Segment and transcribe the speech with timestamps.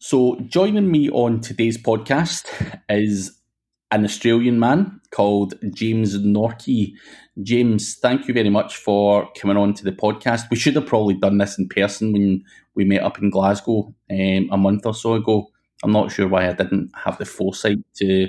[0.00, 2.46] So, joining me on today's podcast
[2.88, 3.36] is
[3.90, 6.92] an Australian man called James Norquay.
[7.42, 10.42] James, thank you very much for coming on to the podcast.
[10.52, 12.44] We should have probably done this in person when
[12.76, 15.50] we met up in Glasgow um, a month or so ago.
[15.82, 18.28] I'm not sure why I didn't have the foresight to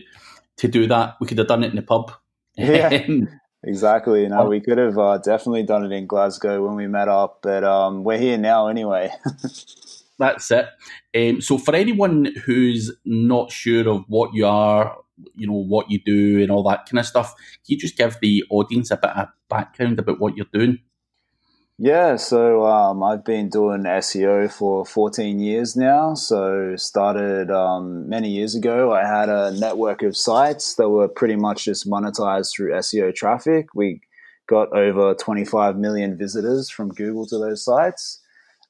[0.58, 1.18] to do that.
[1.22, 2.12] We could have done it in the pub.
[2.58, 3.06] Yeah,
[3.64, 4.28] exactly.
[4.28, 7.64] No, we could have uh, definitely done it in Glasgow when we met up, but
[7.64, 9.12] um, we're here now anyway.
[10.20, 10.68] That's it.
[11.16, 14.98] Um, so, for anyone who's not sure of what you are,
[15.36, 18.18] you know, what you do and all that kind of stuff, can you just give
[18.22, 20.80] the audience a bit of background about what you're doing?
[21.82, 26.14] Yeah, so um, I've been doing SEO for 14 years now.
[26.14, 28.92] So, started um, many years ago.
[28.92, 33.68] I had a network of sites that were pretty much just monetized through SEO traffic.
[33.74, 34.02] We
[34.50, 38.20] got over 25 million visitors from Google to those sites.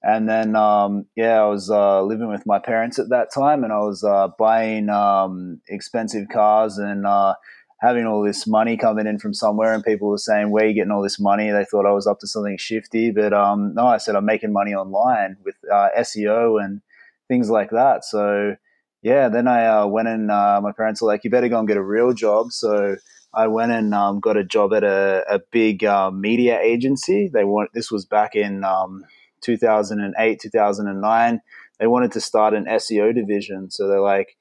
[0.02, 3.74] And then, um, yeah, I was uh, living with my parents at that time, and
[3.74, 7.34] I was uh, buying um, expensive cars and uh,
[7.82, 9.74] having all this money coming in from somewhere.
[9.74, 12.08] And people were saying, "Where are you getting all this money?" They thought I was
[12.08, 15.90] up to something shifty, but um, no, I said I'm making money online with uh,
[15.98, 16.82] SEO and
[17.28, 18.06] things like that.
[18.06, 18.56] So,
[19.02, 21.68] yeah, then I uh, went and uh, my parents were like, "You better go and
[21.68, 22.96] get a real job." So.
[23.32, 27.30] I went and um, got a job at a, a big media agency.
[27.32, 29.06] They want this was back in um,
[29.42, 31.42] 2008, 2009,
[31.80, 33.72] they wanted to start an SEO division.
[33.72, 34.38] So they're like,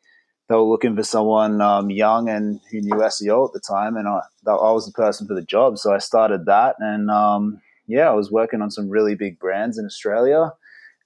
[0.49, 4.09] they were looking for someone um, young and who knew SEO at the time, and
[4.09, 5.79] I, I was the person for the job.
[5.79, 9.79] So I started that, and um, yeah, I was working on some really big brands
[9.79, 10.53] in Australia.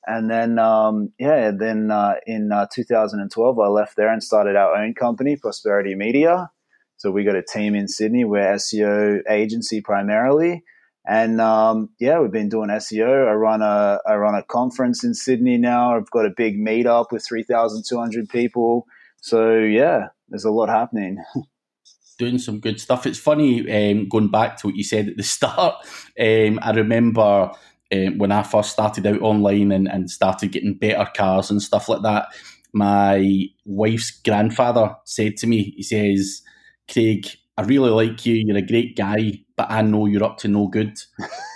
[0.04, 4.74] And then, um, yeah, then uh, in uh, 2012, I left there and started our
[4.74, 6.50] own company, Prosperity Media.
[6.96, 8.24] So we got a team in Sydney.
[8.24, 10.64] We're SEO agency primarily,
[11.04, 13.28] and um, yeah, we've been doing SEO.
[13.28, 15.96] I run a I run a conference in Sydney now.
[15.96, 18.86] I've got a big meetup with three thousand two hundred people.
[19.20, 21.18] So yeah, there's a lot happening.
[22.18, 23.06] Doing some good stuff.
[23.06, 25.74] It's funny um, going back to what you said at the start.
[26.20, 27.50] Um, I remember
[27.92, 31.88] um, when I first started out online and, and started getting better cars and stuff
[31.88, 32.26] like that.
[32.72, 36.42] My wife's grandfather said to me, he says,
[36.90, 38.34] "Craig, I really like you.
[38.34, 40.98] You're a great guy, but I know you're up to no good.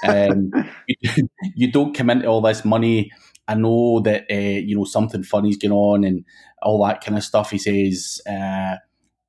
[0.04, 0.52] Um,
[0.86, 3.10] you, you, don't come into all this money.
[3.48, 6.24] I know that uh, you know something funny's going on and
[6.62, 7.50] all that kind of stuff.
[7.50, 8.76] He says, uh,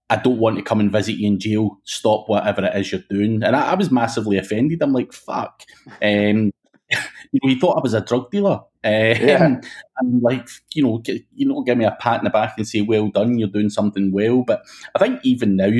[0.10, 1.80] "I don't want to come and visit you in jail.
[1.84, 4.82] Stop whatever it is you're doing." And I, I was massively offended.
[4.82, 5.64] I'm like, "Fuck."
[6.02, 6.52] Um,
[7.32, 8.62] you know, he thought I was a drug dealer.
[8.84, 9.60] Uh, yeah.
[10.00, 11.02] And like, you know,
[11.34, 13.70] you know, give me a pat in the back and say, "Well done, you're doing
[13.70, 14.64] something well." But
[14.96, 15.72] I think even now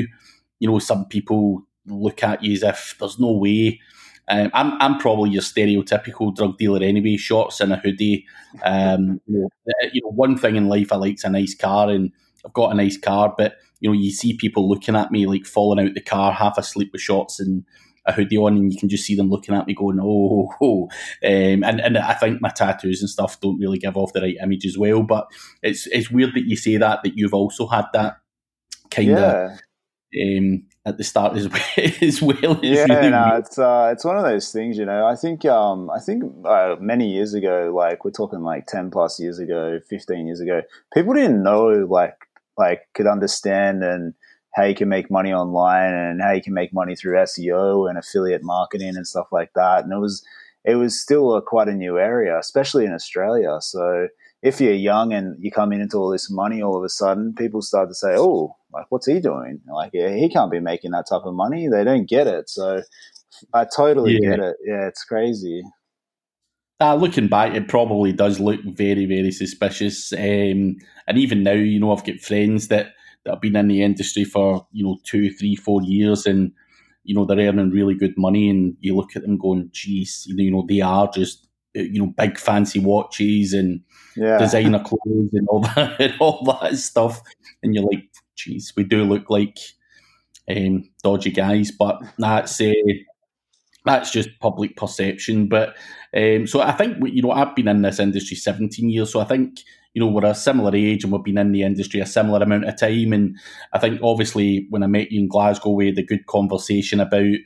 [0.60, 3.80] you know, some people look at you as if there's no way.
[4.28, 7.16] Um, I'm I'm probably your stereotypical drug dealer anyway.
[7.16, 8.26] Shorts and a hoodie.
[8.62, 11.88] Um, you, know, uh, you know, one thing in life I like's a nice car,
[11.88, 12.12] and
[12.44, 13.34] I've got a nice car.
[13.36, 16.58] But you know, you see people looking at me like falling out the car, half
[16.58, 17.64] asleep with shorts and
[18.04, 20.84] a hoodie on, and you can just see them looking at me going, "Oh, oh."
[21.24, 24.36] Um, and and I think my tattoos and stuff don't really give off the right
[24.42, 25.02] image as well.
[25.02, 25.30] But
[25.62, 28.16] it's it's weird that you say that that you've also had that
[28.90, 29.52] kind of
[30.20, 31.48] um, at the start as,
[32.02, 32.58] as well.
[32.62, 35.06] yeah, no, it's uh, it's one of those things, you know.
[35.06, 39.20] I think um, I think uh, many years ago, like we're talking like ten plus
[39.20, 40.62] years ago, fifteen years ago,
[40.92, 42.16] people didn't know like
[42.56, 44.14] like could understand and
[44.54, 47.98] how you can make money online and how you can make money through SEO and
[47.98, 49.84] affiliate marketing and stuff like that.
[49.84, 50.24] And it was
[50.64, 53.58] it was still a, quite a new area, especially in Australia.
[53.60, 54.08] So
[54.42, 57.34] if you're young and you come in into all this money all of a sudden,
[57.34, 59.60] people start to say, "Oh, like what's he doing?
[59.72, 62.48] Like he can't be making that type of money." They don't get it.
[62.48, 62.82] So
[63.52, 64.30] I totally yeah.
[64.30, 64.56] get it.
[64.64, 65.62] Yeah, it's crazy.
[66.80, 70.12] Uh, looking back, it probably does look very, very suspicious.
[70.12, 70.76] Um,
[71.08, 72.92] and even now, you know, I've got friends that,
[73.24, 76.52] that have been in the industry for, you know, two, three, four years and,
[77.02, 78.48] you know, they're earning really good money.
[78.48, 82.38] And you look at them going, geez, you know, they are just, you know, big
[82.38, 83.80] fancy watches and,
[84.18, 84.38] yeah.
[84.38, 87.20] designer clothes and all that and all that stuff.
[87.62, 89.58] And you're like, geez, we do look like
[90.54, 92.72] um, dodgy guys, but that's uh,
[93.84, 95.48] that's just public perception.
[95.48, 95.76] But
[96.16, 99.24] um, so I think you know I've been in this industry 17 years, so I
[99.24, 99.60] think
[99.94, 102.68] you know we're a similar age and we've been in the industry a similar amount
[102.68, 103.12] of time.
[103.12, 103.36] And
[103.72, 107.36] I think obviously when I met you in Glasgow, we had a good conversation about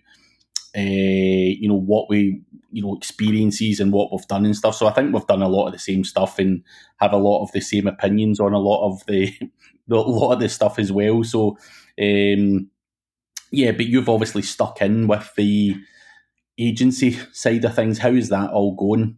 [0.76, 2.42] uh, you know what we
[2.72, 4.74] you know experiences and what we've done and stuff.
[4.74, 6.62] So I think we've done a lot of the same stuff and
[6.96, 9.32] have a lot of the same opinions on a lot of the,
[9.90, 11.22] a lot of the stuff as well.
[11.24, 11.58] So
[12.00, 12.70] um,
[13.50, 15.76] yeah, but you've obviously stuck in with the
[16.58, 17.98] agency side of things.
[17.98, 19.16] How is that all going?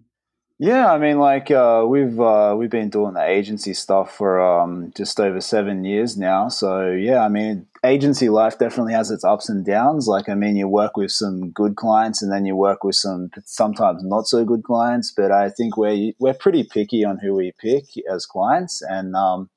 [0.58, 4.92] Yeah, I mean, like uh, we've uh, we've been doing the agency stuff for um,
[4.96, 6.48] just over seven years now.
[6.48, 10.08] So yeah, I mean, agency life definitely has its ups and downs.
[10.08, 13.30] Like, I mean, you work with some good clients, and then you work with some
[13.44, 15.12] sometimes not so good clients.
[15.16, 19.50] But I think we're we're pretty picky on who we pick as clients, and um,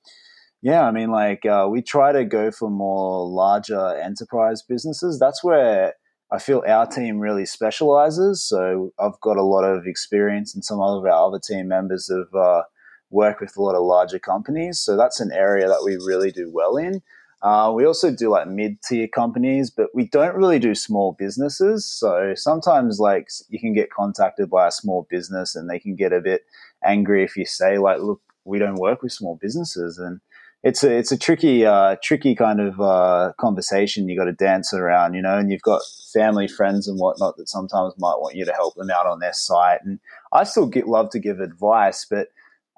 [0.61, 5.19] yeah, I mean, like uh, we try to go for more larger enterprise businesses.
[5.19, 5.93] That's where
[6.31, 8.43] I feel our team really specializes.
[8.43, 12.33] So I've got a lot of experience, and some of our other team members have
[12.39, 12.63] uh,
[13.09, 14.79] worked with a lot of larger companies.
[14.79, 17.01] So that's an area that we really do well in.
[17.41, 21.85] Uh, we also do like mid tier companies, but we don't really do small businesses.
[21.85, 26.13] So sometimes, like, you can get contacted by a small business and they can get
[26.13, 26.45] a bit
[26.83, 29.99] angry if you say, like, look, we don't work with small businesses.
[29.99, 30.19] And
[30.63, 34.73] it's a it's a tricky uh, tricky kind of uh, conversation you got to dance
[34.73, 35.37] around, you know.
[35.37, 35.81] And you've got
[36.13, 39.33] family, friends, and whatnot that sometimes might want you to help them out on their
[39.33, 39.81] site.
[39.85, 39.99] And
[40.33, 42.29] I still get love to give advice, but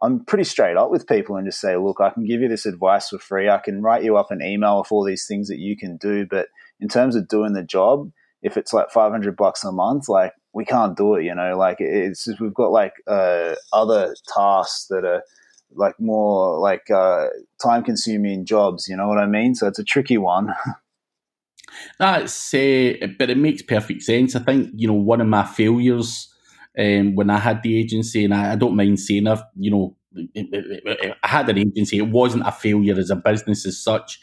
[0.01, 2.65] I'm pretty straight up with people and just say, look, I can give you this
[2.65, 3.49] advice for free.
[3.49, 6.25] I can write you up an email with all these things that you can do,
[6.25, 6.47] but
[6.79, 8.11] in terms of doing the job,
[8.41, 11.57] if it's like 500 bucks a month, like we can't do it, you know.
[11.57, 15.23] Like it's just, we've got like uh, other tasks that are
[15.75, 17.27] like more like uh,
[17.61, 18.87] time consuming jobs.
[18.87, 19.55] You know what I mean?
[19.55, 20.53] So it's a tricky one.
[21.99, 24.35] That's uh, but it makes perfect sense.
[24.35, 26.33] I think you know one of my failures
[26.79, 29.95] um, when I had the agency, and I, I don't mind saying I've you know
[31.23, 31.97] I had an agency.
[31.97, 34.19] It wasn't a failure as a business as such,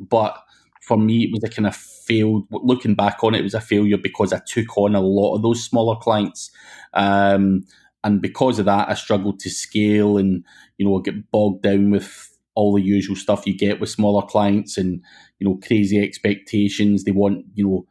[0.00, 0.38] but
[0.82, 2.46] for me, it was a kind of failed.
[2.50, 5.42] Looking back on it, it was a failure because I took on a lot of
[5.42, 6.50] those smaller clients.
[6.94, 7.66] Um,
[8.04, 10.44] and because of that, I struggled to scale and
[10.78, 14.78] you know get bogged down with all the usual stuff you get with smaller clients
[14.78, 15.02] and
[15.38, 17.04] you know crazy expectations.
[17.04, 17.86] They want you know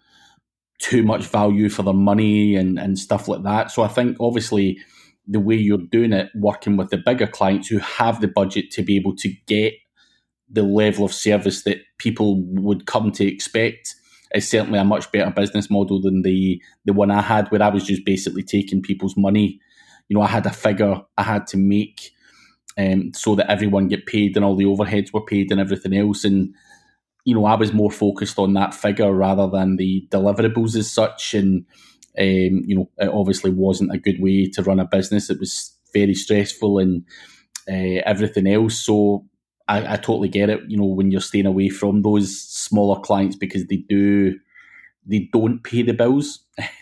[0.79, 3.71] too much value for their money and and stuff like that.
[3.71, 4.79] So I think obviously
[5.27, 8.83] the way you're doing it, working with the bigger clients who have the budget to
[8.83, 9.73] be able to get
[10.49, 13.95] the level of service that people would come to expect
[14.35, 17.69] is certainly a much better business model than the the one I had where I
[17.69, 19.59] was just basically taking people's money
[20.07, 22.11] you know, I had a figure I had to make
[22.77, 26.23] um, so that everyone get paid and all the overheads were paid and everything else.
[26.23, 26.53] And
[27.25, 31.33] you know, I was more focused on that figure rather than the deliverables as such.
[31.33, 31.65] And
[32.17, 35.29] um, you know, it obviously wasn't a good way to run a business.
[35.29, 37.03] It was very stressful and
[37.67, 38.77] uh, everything else.
[38.77, 39.25] So
[39.67, 40.61] I, I, totally get it.
[40.67, 44.35] You know, when you're staying away from those smaller clients because they do
[45.07, 46.43] they don't pay the bills,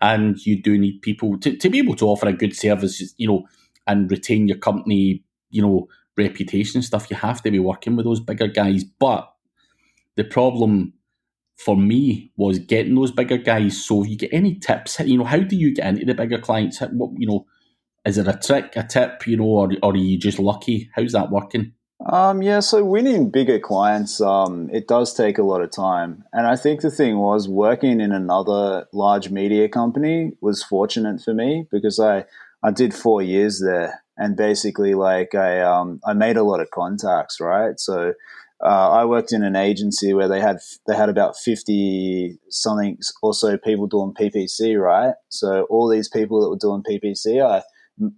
[0.00, 3.26] and you do need people to, to be able to offer a good service, you
[3.26, 3.44] know,
[3.86, 7.10] and retain your company, you know, reputation stuff.
[7.10, 8.84] You have to be working with those bigger guys.
[8.84, 9.31] But
[10.16, 10.94] the problem
[11.56, 13.84] for me was getting those bigger guys.
[13.84, 16.38] So, if you get any tips, you know, how do you get into the bigger
[16.38, 16.80] clients?
[16.80, 17.46] What you know,
[18.04, 20.90] is it a trick, a tip, you know, or, or are you just lucky?
[20.94, 21.72] How's that working?
[22.06, 26.24] Um, yeah, so winning bigger clients, um, it does take a lot of time.
[26.32, 31.32] And I think the thing was working in another large media company was fortunate for
[31.32, 32.24] me because I,
[32.62, 36.70] I did four years there and basically like I, um, I made a lot of
[36.70, 37.78] contacts, right?
[37.78, 38.14] So,
[38.64, 43.34] uh, I worked in an agency where they had they had about fifty something or
[43.34, 45.14] so people doing PPC, right?
[45.28, 47.62] So all these people that were doing PPC, I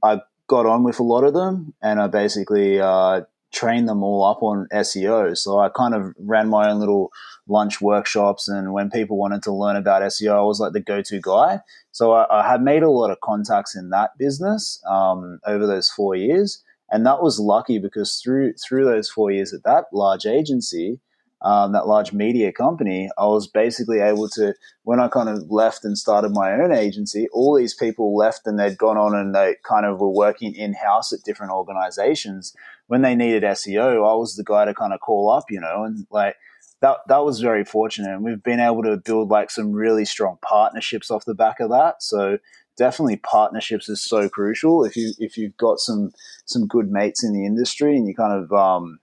[0.03, 3.23] I got on with a lot of them, and I basically uh,
[3.55, 5.37] train them all up on SEO.
[5.37, 7.11] So I kind of ran my own little
[7.49, 11.21] lunch workshops, and when people wanted to learn about SEO, I was like the go-to
[11.21, 11.61] guy.
[11.93, 15.89] So I, I had made a lot of contacts in that business um, over those
[15.89, 16.63] four years,
[16.95, 21.01] and that was lucky because through through those four years at that large agency,
[21.43, 25.85] um, that large media company, I was basically able to, when I kind of left
[25.85, 29.57] and started my own agency, all these people left and they'd gone on and they
[29.63, 32.55] kind of were working in house at different organizations.
[32.87, 35.83] When they needed SEO, I was the guy to kind of call up, you know,
[35.83, 36.37] and like
[36.81, 38.15] that, that was very fortunate.
[38.15, 41.71] And we've been able to build like some really strong partnerships off the back of
[41.71, 42.03] that.
[42.03, 42.39] So,
[42.77, 46.11] definitely partnerships is so crucial if you if you've got some
[46.47, 48.99] some good mates in the industry and you kind of um,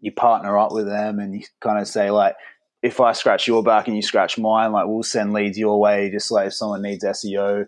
[0.00, 2.34] you partner up with them and you kind of say like
[2.84, 6.10] if I scratch your back and you scratch mine, like we'll send leads your way.
[6.10, 7.64] Just like if someone needs SEO,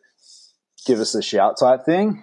[0.85, 2.23] give us a shout type thing.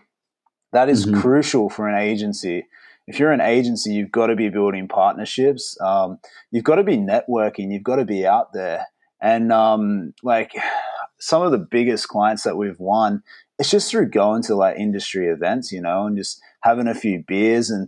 [0.73, 1.19] That is mm-hmm.
[1.19, 2.67] crucial for an agency.
[3.07, 5.75] If you're an agency, you've got to be building partnerships.
[5.81, 6.19] Um,
[6.51, 7.71] you've got to be networking.
[7.71, 8.85] You've got to be out there.
[9.19, 10.51] And um, like
[11.23, 13.23] some of the biggest clients that we've won,
[13.57, 17.23] it's just through going to like industry events, you know, and just having a few
[17.25, 17.87] beers and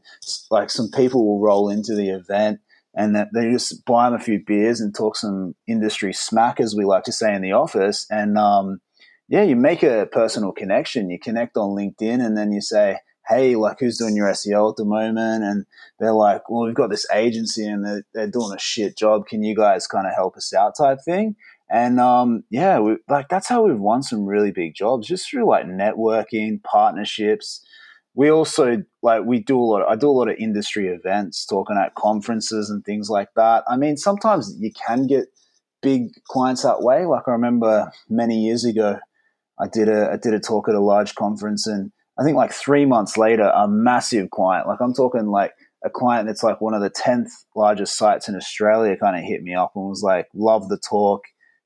[0.49, 2.61] like some people will roll into the event
[2.93, 6.75] and that they just buy them a few beers and talk some industry smack, as
[6.77, 8.07] we like to say in the office.
[8.09, 8.79] And um,
[9.27, 11.09] yeah, you make a personal connection.
[11.09, 14.77] You connect on LinkedIn and then you say, hey, like who's doing your SEO at
[14.77, 15.43] the moment?
[15.43, 15.65] And
[15.99, 19.27] they're like, well, we've got this agency and they're, they're doing a shit job.
[19.27, 21.35] Can you guys kind of help us out type thing?
[21.69, 25.47] And um, yeah, we, like that's how we've won some really big jobs just through
[25.49, 27.65] like networking, partnerships.
[28.13, 29.81] We also like we do a lot.
[29.81, 33.63] Of, I do a lot of industry events, talking at conferences and things like that.
[33.67, 35.25] I mean, sometimes you can get
[35.81, 37.05] big clients that way.
[37.05, 38.99] Like I remember many years ago,
[39.59, 42.53] I did a I did a talk at a large conference, and I think like
[42.53, 45.53] three months later, a massive client, like I'm talking like
[45.83, 49.43] a client that's like one of the tenth largest sites in Australia, kind of hit
[49.43, 51.23] me up and was like, "Love the talk,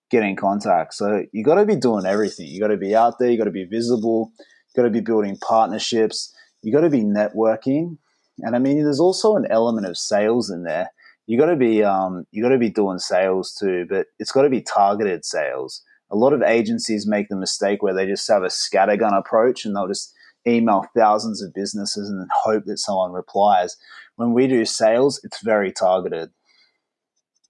[0.09, 2.47] get in contact." So you got to be doing everything.
[2.47, 3.29] You got to be out there.
[3.29, 4.31] You got to be visible.
[4.39, 6.33] You got to be building partnerships.
[6.61, 7.97] You got to be networking,
[8.39, 10.91] and I mean, there's also an element of sales in there.
[11.27, 14.43] You got to be um, you got to be doing sales too, but it's got
[14.43, 18.43] to be targeted sales a lot of agencies make the mistake where they just have
[18.43, 20.13] a scattergun approach and they'll just
[20.47, 23.77] email thousands of businesses and hope that someone replies.
[24.15, 26.31] When we do sales, it's very targeted.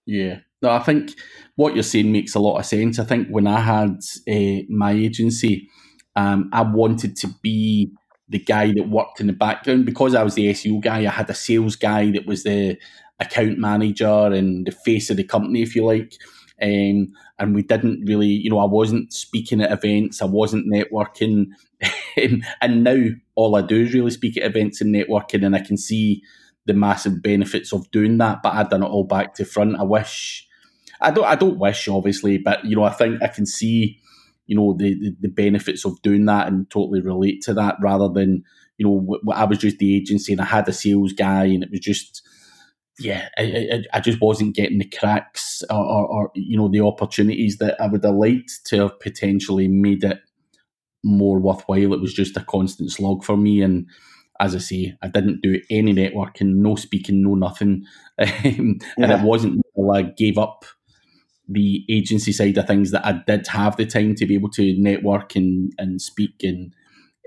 [0.05, 0.39] Yeah.
[0.61, 1.11] No, I think
[1.55, 2.99] what you're saying makes a lot of sense.
[2.99, 3.99] I think when I had
[4.29, 5.69] uh, my agency,
[6.15, 7.91] um, I wanted to be
[8.27, 10.99] the guy that worked in the background because I was the SEO guy.
[10.99, 12.77] I had a sales guy that was the
[13.19, 16.13] account manager and the face of the company, if you like.
[16.61, 21.47] Um, and we didn't really, you know, I wasn't speaking at events, I wasn't networking.
[22.61, 22.97] and now
[23.35, 26.21] all I do is really speak at events and networking, and I can see
[26.65, 28.39] the massive benefits of doing that.
[28.43, 29.79] But I've done it all back to front.
[29.79, 30.45] I wish,
[31.01, 33.99] I don't, I don't wish, obviously, but you know, I think I can see,
[34.47, 38.09] you know, the, the, the benefits of doing that and totally relate to that rather
[38.09, 38.43] than,
[38.77, 41.71] you know, I was just the agency and I had a sales guy and it
[41.71, 42.21] was just
[42.99, 46.81] yeah, I, I, I, just wasn't getting the cracks or, or, or, you know the
[46.81, 50.19] opportunities that I would have liked to have potentially made it
[51.03, 51.93] more worthwhile.
[51.93, 53.87] It was just a constant slog for me, and
[54.39, 57.85] as I say, I didn't do any networking, no speaking, no nothing,
[58.19, 60.65] um, and it wasn't until I gave up
[61.49, 64.79] the agency side of things that I did have the time to be able to
[64.79, 66.73] network and, and speak and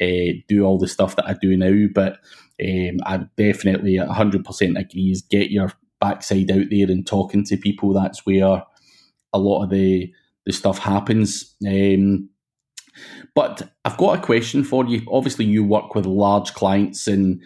[0.01, 1.89] uh, do all the stuff that I do now.
[1.93, 2.19] But
[2.63, 7.93] um, I definitely 100% agree is get your backside out there and talking to people.
[7.93, 8.63] That's where
[9.33, 10.13] a lot of the,
[10.47, 11.55] the stuff happens.
[11.67, 12.29] Um,
[13.35, 15.03] but I've got a question for you.
[15.11, 17.43] Obviously, you work with large clients and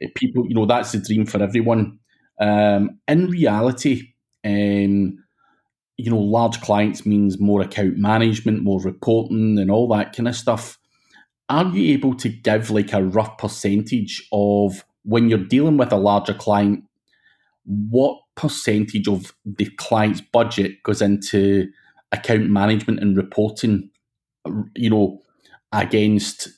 [0.00, 0.08] yeah.
[0.14, 1.98] people, you know, that's the dream for everyone.
[2.40, 4.14] Um, in reality,
[4.44, 5.23] um,
[5.96, 10.36] you know, large clients means more account management, more reporting, and all that kind of
[10.36, 10.78] stuff.
[11.48, 15.96] Are you able to give like a rough percentage of when you're dealing with a
[15.96, 16.84] larger client,
[17.64, 21.68] what percentage of the client's budget goes into
[22.12, 23.90] account management and reporting,
[24.74, 25.22] you know,
[25.72, 26.48] against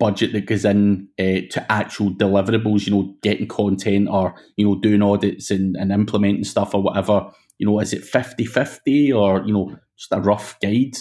[0.00, 4.74] budget that goes in uh, to actual deliverables, you know, getting content or, you know,
[4.80, 9.52] doing audits and, and implementing stuff or whatever, you know, is it 50-50 or, you
[9.52, 10.96] know, just a rough guide?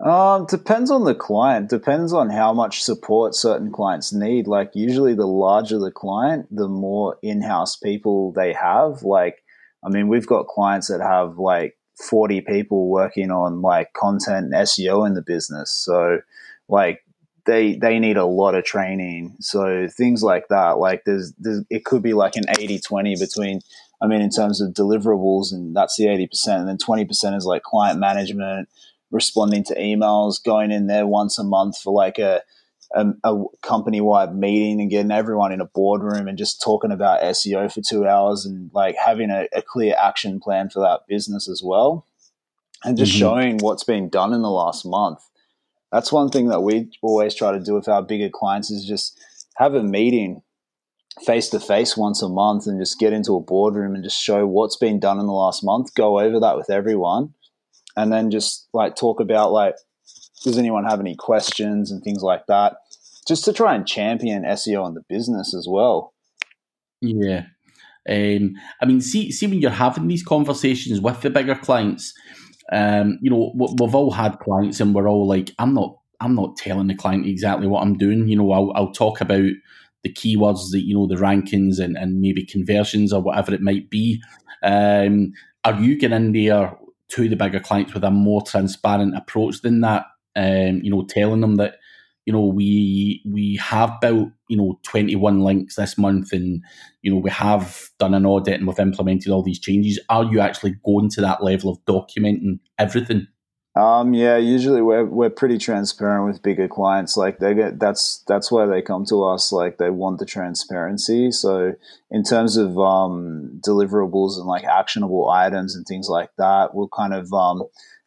[0.00, 1.68] Um, depends on the client.
[1.68, 4.46] Depends on how much support certain clients need.
[4.46, 9.02] Like usually, the larger the client, the more in-house people they have.
[9.02, 9.42] Like,
[9.84, 14.54] I mean, we've got clients that have like forty people working on like content and
[14.54, 15.72] SEO in the business.
[15.72, 16.20] So,
[16.68, 17.04] like,
[17.44, 19.34] they they need a lot of training.
[19.40, 20.78] So things like that.
[20.78, 23.62] Like, there's, there's it could be like an 80-20 between.
[24.00, 27.36] I mean, in terms of deliverables, and that's the eighty percent, and then twenty percent
[27.36, 28.68] is like client management
[29.10, 32.42] responding to emails, going in there once a month for like a
[32.94, 37.20] a, a company wide meeting and getting everyone in a boardroom and just talking about
[37.20, 41.48] SEO for two hours and like having a, a clear action plan for that business
[41.48, 42.06] as well.
[42.84, 43.18] And just mm-hmm.
[43.18, 45.20] showing what's been done in the last month.
[45.92, 49.18] That's one thing that we always try to do with our bigger clients is just
[49.56, 50.42] have a meeting
[51.24, 54.46] face to face once a month and just get into a boardroom and just show
[54.46, 55.94] what's been done in the last month.
[55.94, 57.34] Go over that with everyone
[57.96, 59.74] and then just like talk about like
[60.44, 62.76] does anyone have any questions and things like that
[63.26, 66.14] just to try and champion SEO in the business as well.
[67.02, 67.44] Yeah.
[68.08, 72.14] Um, I mean, see, see when you're having these conversations with the bigger clients,
[72.72, 76.56] um, you know, we've all had clients and we're all like, I'm not, I'm not
[76.56, 78.28] telling the client exactly what I'm doing.
[78.28, 79.50] You know, I'll, I'll talk about
[80.02, 83.90] the keywords that, you know, the rankings and, and maybe conversions or whatever it might
[83.90, 84.22] be.
[84.62, 85.32] Um,
[85.64, 86.76] are you getting in there
[87.08, 90.06] to the bigger clients with a more transparent approach than that.
[90.36, 91.76] Um, you know, telling them that
[92.26, 96.62] you know we we have built you know 21 links this month and
[97.00, 100.38] you know we have done an audit and we've implemented all these changes are you
[100.38, 103.26] actually going to that level of documenting everything
[103.76, 107.16] Um, yeah, usually we're we're pretty transparent with bigger clients.
[107.16, 109.52] Like they get that's that's why they come to us.
[109.52, 111.30] Like they want the transparency.
[111.30, 111.74] So
[112.10, 117.14] in terms of um, deliverables and like actionable items and things like that, we'll kind
[117.14, 117.62] of um,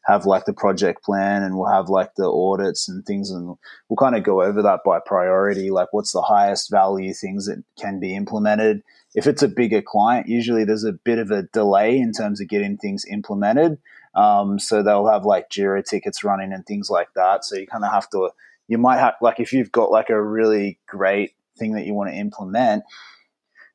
[0.06, 3.56] have like the project plan and we'll have like the audits and things, and
[3.88, 5.70] we'll kind of go over that by priority.
[5.70, 8.84] Like what's the highest value things that can be implemented.
[9.13, 12.48] If it's a bigger client, usually there's a bit of a delay in terms of
[12.48, 13.77] getting things implemented
[14.13, 17.46] um, so they'll have like Jira tickets running and things like that.
[17.46, 18.30] So you kind of have to,
[18.68, 22.10] you might have, like, if you've got like a really great thing that you want
[22.10, 22.84] to implement,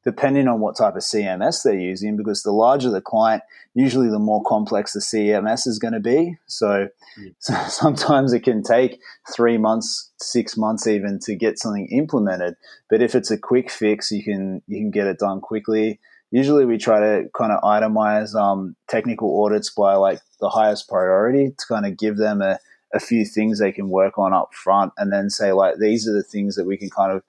[0.05, 3.43] depending on what type of CMS they're using, because the larger the client,
[3.75, 6.37] usually the more complex the CMS is going to be.
[6.47, 6.89] So,
[7.19, 7.35] mm.
[7.39, 9.01] so, sometimes it can take
[9.35, 12.55] three months, six months even to get something implemented.
[12.89, 15.99] But if it's a quick fix, you can you can get it done quickly
[16.31, 21.51] usually we try to kind of itemize um, technical audits by like the highest priority
[21.57, 22.59] to kind of give them a,
[22.95, 26.13] a few things they can work on up front and then say like these are
[26.13, 27.23] the things that we can kind of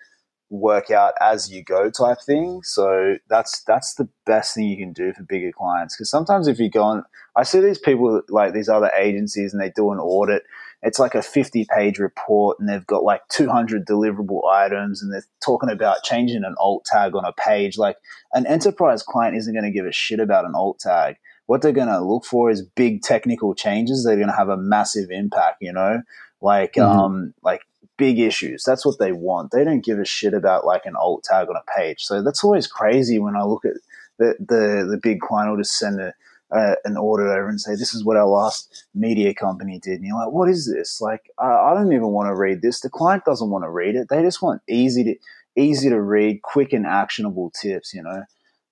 [0.49, 2.61] work out as you go type thing.
[2.63, 5.95] So that's that's the best thing you can do for bigger clients.
[5.95, 7.03] Because sometimes if you go on
[7.37, 10.43] i see these people like these other agencies and they do an audit
[10.83, 15.25] it's like a 50 page report and they've got like 200 deliverable items and they're
[15.43, 17.77] talking about changing an alt tag on a page.
[17.77, 17.97] Like
[18.33, 21.15] an enterprise client isn't going to give a shit about an alt tag.
[21.47, 24.49] What they're going to look for is big technical changes that are going to have
[24.49, 26.01] a massive impact, you know,
[26.41, 26.99] like, mm-hmm.
[26.99, 27.61] um, like
[27.97, 28.63] big issues.
[28.63, 29.51] That's what they want.
[29.51, 32.03] They don't give a shit about like an alt tag on a page.
[32.03, 33.73] So that's always crazy when I look at
[34.19, 36.13] the, the, the big client will just send a,
[36.51, 39.95] uh, an audit over and say, this is what our last media company did.
[39.95, 41.01] And you're like, what is this?
[41.01, 42.81] Like, I, I don't even want to read this.
[42.81, 44.07] The client doesn't want to read it.
[44.09, 45.15] They just want easy to,
[45.55, 48.23] easy to read, quick and actionable tips, you know?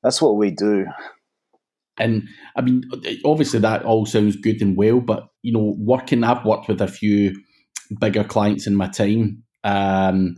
[0.04, 0.86] That's what we do.
[1.98, 2.84] And I mean,
[3.24, 6.88] obviously that all sounds good and well, but you know, working, I've worked with a
[6.88, 7.34] few
[8.00, 10.36] bigger clients in my time, um,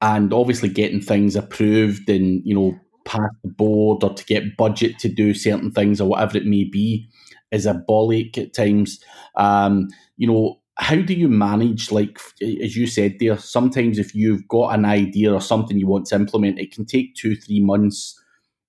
[0.00, 2.78] and obviously getting things approved and you know
[3.12, 6.64] past the board or to get budget to do certain things or whatever it may
[6.64, 7.08] be
[7.50, 8.98] is a bollock at times.
[9.36, 14.48] Um, you know, how do you manage, like, as you said there, sometimes if you've
[14.48, 18.18] got an idea or something you want to implement, it can take two, three months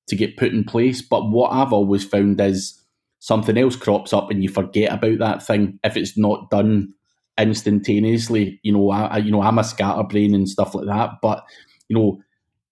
[0.08, 1.02] to get put in place.
[1.02, 2.78] But what I've always found is
[3.20, 6.94] something else crops up and you forget about that thing if it's not done
[7.40, 8.60] instantaneously.
[8.64, 11.46] You know, I, you know, I'm a scatterbrain and stuff like that, but
[11.88, 12.20] you know,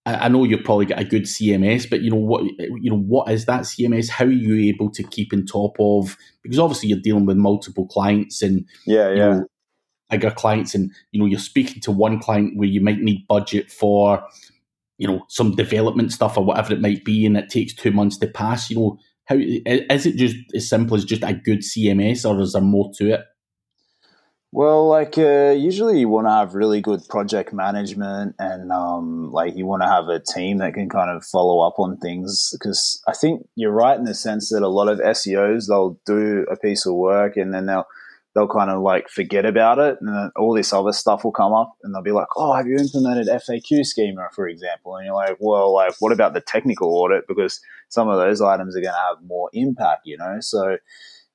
[0.05, 3.31] I know you've probably got a good CMS, but you know what you know what
[3.31, 4.09] is that CMS?
[4.09, 7.85] How are you able to keep in top of because obviously you're dealing with multiple
[7.85, 9.15] clients and yeah, yeah.
[9.15, 9.45] Know,
[10.11, 13.71] bigger clients and you know you're speaking to one client where you might need budget
[13.71, 14.23] for
[14.97, 18.17] you know some development stuff or whatever it might be and it takes two months
[18.17, 22.29] to pass you know how is it just as simple as just a good cms
[22.29, 23.21] or is there more to it
[24.53, 29.55] well, like uh, usually you want to have really good project management, and um, like
[29.55, 32.49] you want to have a team that can kind of follow up on things.
[32.51, 36.45] Because I think you're right in the sense that a lot of SEOs they'll do
[36.51, 37.87] a piece of work and then they'll
[38.35, 41.53] they'll kind of like forget about it, and then all this other stuff will come
[41.53, 45.15] up, and they'll be like, "Oh, have you implemented FAQ schema, for example?" And you're
[45.15, 47.25] like, "Well, like what about the technical audit?
[47.25, 50.77] Because some of those items are going to have more impact, you know." So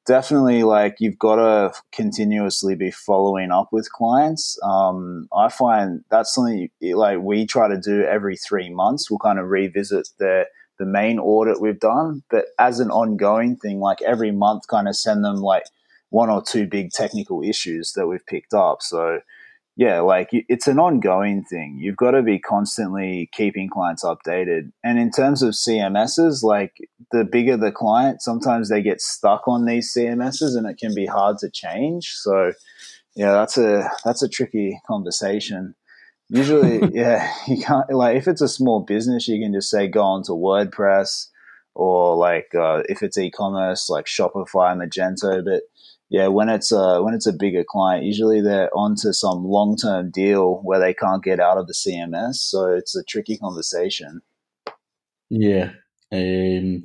[0.06, 4.58] definitely like you've got to continuously be following up with clients.
[4.62, 9.10] Um, I find that's something like we try to do every three months.
[9.10, 10.46] We'll kind of revisit the
[10.78, 14.94] the main audit we've done, but as an ongoing thing, like every month, kind of
[14.94, 15.64] send them like
[16.10, 18.82] one or two big technical issues that we've picked up.
[18.82, 19.20] So
[19.76, 21.76] yeah, like it's an ongoing thing.
[21.78, 24.72] You've got to be constantly keeping clients updated.
[24.82, 26.78] And in terms of CMSs, like
[27.12, 31.04] the bigger the client, sometimes they get stuck on these CMSs and it can be
[31.04, 32.14] hard to change.
[32.14, 32.52] So
[33.14, 35.74] yeah, that's a that's a tricky conversation.
[36.30, 40.02] Usually, yeah, you can't like if it's a small business, you can just say go
[40.02, 41.28] on to WordPress
[41.74, 45.64] or like uh, if it's e-commerce, like Shopify, Magento, but
[46.08, 50.10] yeah, when it's a when it's a bigger client, usually they're onto some long term
[50.10, 54.20] deal where they can't get out of the CMS, so it's a tricky conversation.
[55.28, 55.70] Yeah,
[56.12, 56.84] um,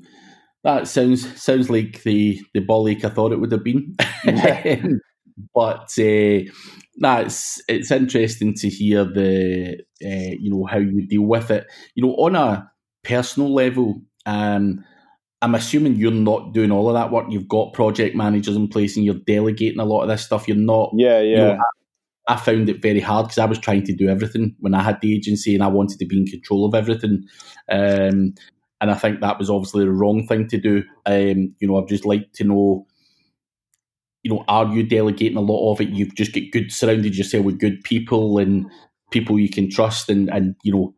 [0.63, 4.83] that sounds sounds like the the bollock I thought it would have been, yeah.
[5.53, 6.39] but uh,
[6.97, 11.67] that's it's interesting to hear the uh, you know how you deal with it.
[11.95, 12.71] You know, on a
[13.03, 14.83] personal level, um,
[15.41, 17.25] I'm assuming you're not doing all of that work.
[17.29, 20.47] You've got project managers in place and you're delegating a lot of this stuff.
[20.47, 20.91] You're not.
[20.95, 21.29] Yeah, yeah.
[21.29, 21.57] You know,
[22.27, 24.83] I, I, found it very hard because I was trying to do everything when I
[24.83, 27.23] had the agency and I wanted to be in control of everything.
[27.71, 28.35] Um,
[28.79, 30.83] and I think that was obviously the wrong thing to do.
[31.05, 32.85] Um, you know, I'd just like to know
[34.23, 35.89] you know, are you delegating a lot of it?
[35.89, 38.69] You've just get good surrounded yourself with good people and
[39.09, 40.93] people you can trust, and and you know,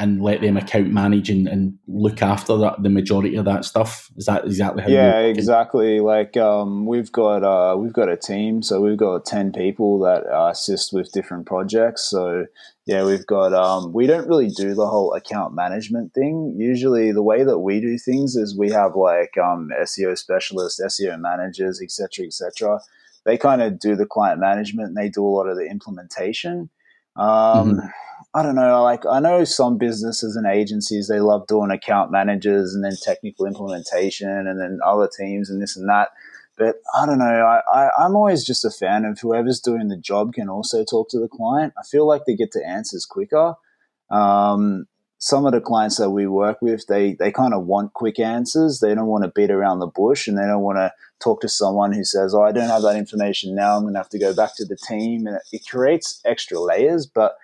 [0.00, 4.10] and let them account manage and, and look after that the majority of that stuff.
[4.16, 4.88] Is that exactly how?
[4.88, 6.00] Yeah, exactly.
[6.00, 10.26] Like um, we've got uh, we've got a team, so we've got ten people that
[10.26, 12.08] uh, assist with different projects.
[12.08, 12.46] So
[12.86, 16.56] yeah, we've got um, we don't really do the whole account management thing.
[16.58, 21.20] Usually, the way that we do things is we have like um, SEO specialists, SEO
[21.20, 22.80] managers, etc., etc.
[23.26, 26.70] They kind of do the client management and they do a lot of the implementation.
[27.16, 27.86] Um, mm-hmm
[28.32, 28.82] I don't know.
[28.82, 33.46] Like I know some businesses and agencies they love doing account managers and then technical
[33.46, 36.10] implementation and then other teams and this and that.
[36.56, 37.24] But I don't know.
[37.24, 41.08] I, I I'm always just a fan of whoever's doing the job can also talk
[41.10, 41.72] to the client.
[41.76, 43.54] I feel like they get to answers quicker.
[44.10, 44.86] Um,
[45.18, 48.78] some of the clients that we work with, they they kind of want quick answers.
[48.78, 51.48] They don't want to beat around the bush, and they don't want to talk to
[51.48, 53.76] someone who says, "Oh, I don't have that information now.
[53.76, 57.06] I'm going to have to go back to the team." And it creates extra layers,
[57.06, 57.36] but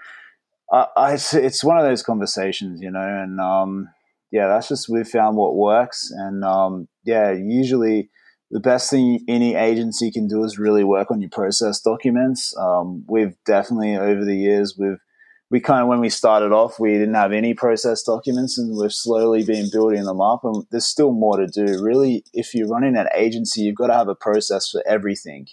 [0.72, 3.88] I, I, it's one of those conversations, you know, and um,
[4.30, 8.10] yeah, that's just we've found what works, and um, yeah, usually
[8.50, 12.56] the best thing any agency can do is really work on your process documents.
[12.56, 14.98] Um, we've definitely over the years we've
[15.50, 18.92] we kind of when we started off we didn't have any process documents and we've
[18.92, 22.96] slowly been building them up and there's still more to do really if you're running
[22.96, 25.46] an agency you've got to have a process for everything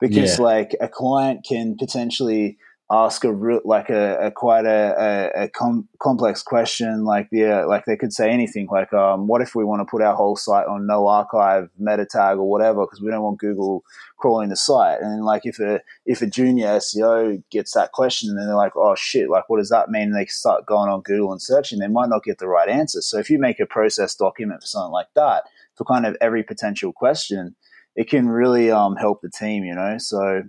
[0.00, 0.44] because yeah.
[0.44, 2.58] like a client can potentially
[2.90, 4.94] ask a real, like a, a quite a,
[5.36, 9.42] a, a com- complex question like yeah like they could say anything like um, what
[9.42, 12.86] if we want to put our whole site on no archive meta tag or whatever
[12.86, 13.84] because we don't want google
[14.18, 15.00] crawling the site.
[15.00, 18.94] And like if a if a junior seo gets that question and they're like oh
[18.96, 20.08] shit like what does that mean?
[20.08, 23.00] And they start going on google and searching they might not get the right answer.
[23.00, 25.44] So if you make a process document for something like that
[25.76, 27.54] for kind of every potential question
[27.96, 29.96] it can really um, help the team you know?
[29.98, 30.42] So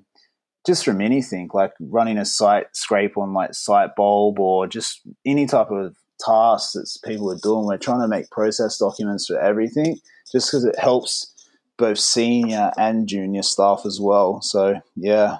[0.65, 5.71] just from anything like running a site scrape on like Sitebulb or just any type
[5.71, 7.65] of task that people are doing.
[7.65, 9.99] We're trying to make process documents for everything
[10.31, 11.33] just because it helps
[11.77, 14.41] both senior and junior staff as well.
[14.41, 15.37] So yeah.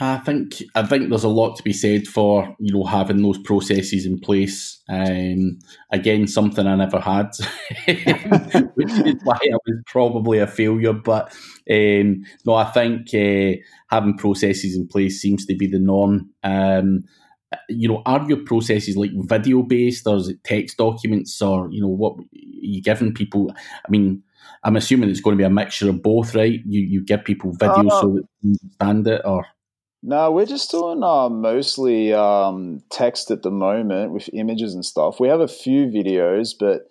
[0.00, 3.38] I think I think there's a lot to be said for you know having those
[3.38, 4.82] processes in place.
[4.88, 5.60] Um,
[5.92, 7.30] again, something I never had,
[8.74, 10.94] which is why I was probably a failure.
[10.94, 11.32] But
[11.70, 16.30] um, no, I think uh, having processes in place seems to be the norm.
[16.42, 17.04] Um,
[17.68, 21.80] you know, are your processes like video based, or is it text documents, or you
[21.80, 23.54] know, what you giving people?
[23.56, 24.24] I mean,
[24.64, 26.60] I'm assuming it's going to be a mixture of both, right?
[26.66, 29.46] You you give people video uh, so that they understand it, or
[30.06, 35.18] no, we're just doing uh, mostly um, text at the moment with images and stuff.
[35.18, 36.82] We have a few videos, but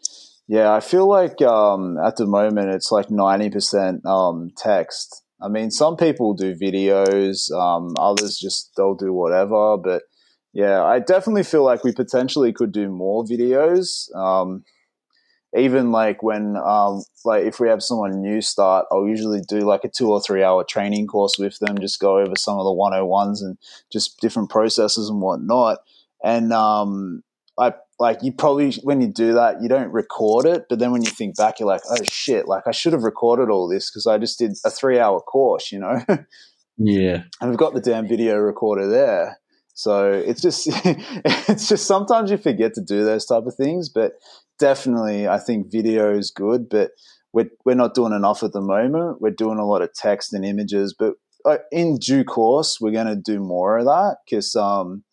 [0.48, 5.22] yeah, I feel like um, at the moment it's like 90% um, text.
[5.40, 9.78] I mean, some people do videos, um, others just they'll do whatever.
[9.78, 10.02] But
[10.52, 14.08] yeah, I definitely feel like we potentially could do more videos.
[15.56, 19.84] Even like when um, like if we have someone new start i'll usually do like
[19.84, 22.72] a two or three hour training course with them just go over some of the
[22.72, 23.58] 101s and
[23.92, 25.80] just different processes and whatnot.
[26.24, 27.24] And um,
[27.60, 31.04] i like you probably when you do that you don't record it but then when
[31.04, 34.08] you think back you're like oh shit like i should have recorded all this because
[34.08, 36.02] i just did a three hour course you know?
[36.78, 37.24] Yeah.
[37.40, 39.40] And we've got the damn video recorder there.
[39.76, 44.14] So it's just it's just sometimes you forget to do those type of things but
[44.64, 46.92] definitely, I think video is good, but
[47.34, 49.20] we're, we're not doing enough at the moment.
[49.20, 51.16] We're doing a lot of text and images, but
[51.70, 55.04] in due course, we're going to do more of that because, um,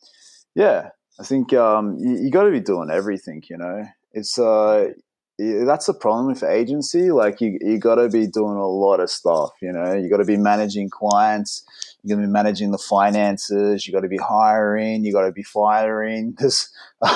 [0.55, 3.43] yeah, I think um, you, you got to be doing everything.
[3.51, 4.91] You know, it's uh,
[5.39, 7.11] that's the problem with agency.
[7.11, 9.51] Like you, you got to be doing a lot of stuff.
[9.61, 11.65] You know, you got to be managing clients.
[12.03, 13.87] You're going to be managing the finances.
[13.87, 15.05] You got to be hiring.
[15.05, 16.35] You got to be firing.
[16.39, 16.71] There's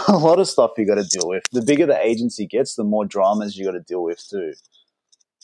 [0.08, 1.44] a lot of stuff you got to deal with.
[1.52, 4.52] The bigger the agency gets, the more dramas you got to deal with too.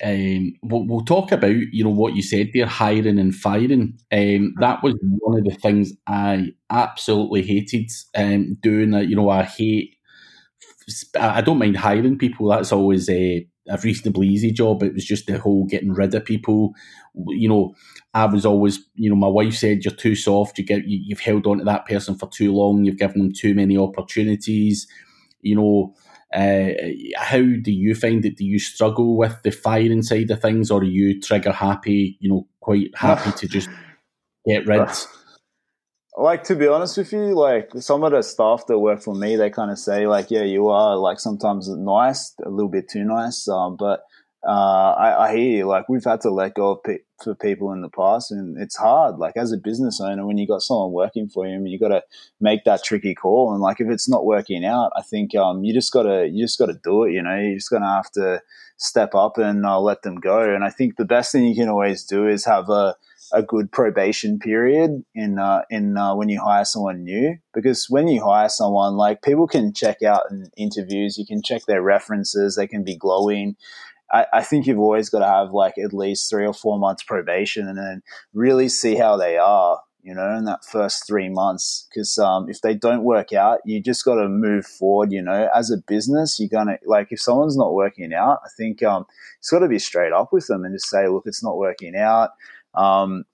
[0.03, 3.99] Um, we'll, we'll, talk about you know what you said there, hiring and firing.
[4.11, 8.95] Um, that was one of the things I absolutely hated um, doing.
[8.95, 9.97] You know, I hate.
[11.19, 12.49] I don't mind hiring people.
[12.49, 14.83] That's always a, a reasonably easy job.
[14.83, 16.75] It was just the whole getting rid of people.
[17.15, 17.75] You know,
[18.13, 20.59] I was always, you know, my wife said you're too soft.
[20.59, 22.85] You get, you, have held on to that person for too long.
[22.85, 24.87] You've given them too many opportunities.
[25.41, 25.95] You know,
[26.35, 26.71] uh,
[27.17, 28.37] how do you find it?
[28.37, 32.17] Do you struggle with the firing side of things, or are you trigger happy?
[32.21, 33.69] You know, quite happy to just
[34.47, 34.89] get rid.
[36.21, 39.37] Like to be honest with you, like some of the staff that work for me,
[39.37, 43.05] they kind of say like, "Yeah, you are like sometimes nice, a little bit too
[43.05, 44.03] nice," um, but
[44.47, 45.67] uh, I, I, hear you.
[45.67, 48.77] Like we've had to let go of pe- for people in the past, and it's
[48.77, 49.17] hard.
[49.17, 51.79] Like as a business owner, when you got someone working for you, I mean, you
[51.79, 52.05] got to
[52.39, 53.55] make that tricky call.
[53.55, 56.59] And like if it's not working out, I think um, you just gotta you just
[56.59, 57.13] gotta do it.
[57.13, 58.43] You know, you just gonna have to
[58.77, 60.43] step up and uh, let them go.
[60.55, 62.95] And I think the best thing you can always do is have a
[63.33, 67.37] a good probation period in uh, in uh, when you hire someone new.
[67.55, 71.65] Because when you hire someone like people can check out in interviews you can check
[71.67, 73.57] their references they can be glowing.
[74.13, 77.05] I, I think you've always got to have like at least three or four months
[77.05, 78.03] probation and then
[78.35, 81.87] really see how they are you know in that first three months.
[81.89, 85.49] Because um, if they don't work out you just got to move forward you know.
[85.55, 89.07] As a business you're gonna like if someone's not working out i think um,
[89.39, 91.97] it's got to be straight up with them and just say look it's not working
[91.97, 92.31] out
[92.75, 93.25] um,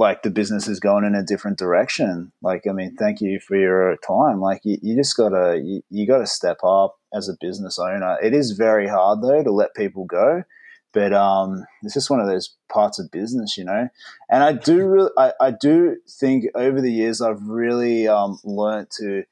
[0.00, 2.32] like the business is going in a different direction.
[2.42, 4.40] Like, I mean, thank you for your time.
[4.40, 8.18] Like, you, you just gotta you, you gotta step up as a business owner.
[8.22, 10.42] It is very hard though to let people go,
[10.92, 13.88] but um, it's just one of those parts of business, you know.
[14.30, 18.88] And I do really, I, I do think over the years I've really um, learned
[18.98, 19.24] to.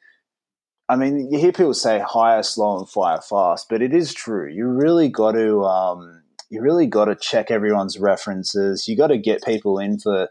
[0.90, 4.50] I mean, you hear people say hire slow and fire fast, but it is true.
[4.50, 5.64] You really got to.
[5.64, 8.88] Um, you really got to check everyone's references.
[8.88, 10.28] You got to get people in for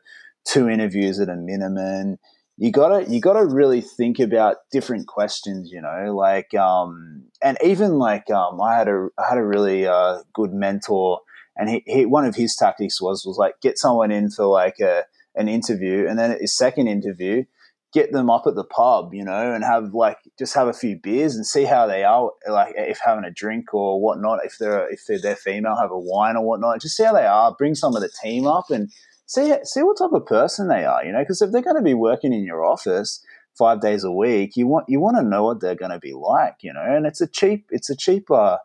[0.47, 2.17] two interviews at a minimum.
[2.59, 7.99] You gotta you gotta really think about different questions, you know, like um, and even
[7.99, 11.19] like um, I had a I had a really uh, good mentor,
[11.55, 14.79] and he, he one of his tactics was was like get someone in for like
[14.79, 15.03] a
[15.35, 17.43] an interview, and then his second interview,
[17.93, 20.97] get them up at the pub, you know, and have like just have a few
[20.97, 24.39] beers and see how they are, like if having a drink or whatnot.
[24.43, 26.81] If they're if they're, they're female, have a wine or whatnot.
[26.81, 27.55] Just see how they are.
[27.57, 28.91] Bring some of the team up and
[29.25, 31.19] see see what type of person they are, you know.
[31.19, 33.23] Because if they're going to be working in your office
[33.57, 36.13] five days a week, you want you want to know what they're going to be
[36.13, 36.83] like, you know.
[36.85, 38.57] And it's a cheap it's a cheap uh,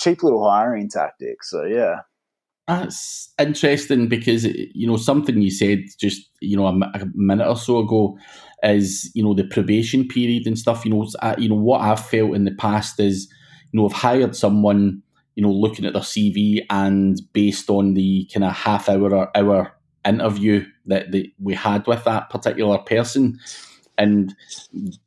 [0.00, 1.44] cheap little hiring tactic.
[1.44, 2.00] So yeah.
[2.68, 7.56] That's interesting because you know something you said just you know a, a, minute or
[7.56, 8.18] so ago
[8.64, 10.84] is you know the probation period and stuff.
[10.84, 13.32] You know, uh, you know what I've felt in the past is
[13.70, 15.00] you know I've hired someone
[15.36, 19.36] you know looking at their CV and based on the kind of half hour or
[19.36, 19.72] hour
[20.04, 23.38] interview that, that we had with that particular person,
[23.96, 24.34] and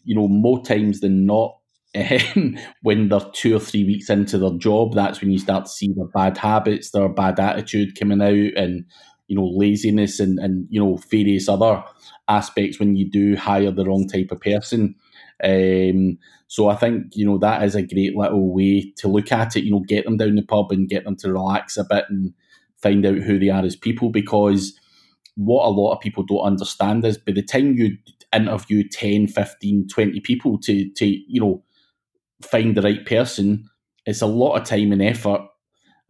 [0.05, 1.58] you know more times than not
[2.82, 5.91] when they're two or three weeks into their job, that's when you start to see
[5.95, 8.86] their bad habits, their bad attitude coming out, and
[9.28, 11.84] you know laziness and and you know various other
[12.28, 14.95] aspects when you do hire the wrong type of person.
[15.43, 19.56] Um, so I think you know that is a great little way to look at
[19.56, 19.63] it.
[19.63, 22.34] You know, get them down the pub and get them to relax a bit and
[22.78, 24.10] find out who they are as people.
[24.10, 24.80] Because
[25.36, 27.97] what a lot of people don't understand is by the time you
[28.34, 31.63] interview 10, 15, 20 people to to you know
[32.41, 33.65] find the right person,
[34.06, 35.41] it's a lot of time and effort.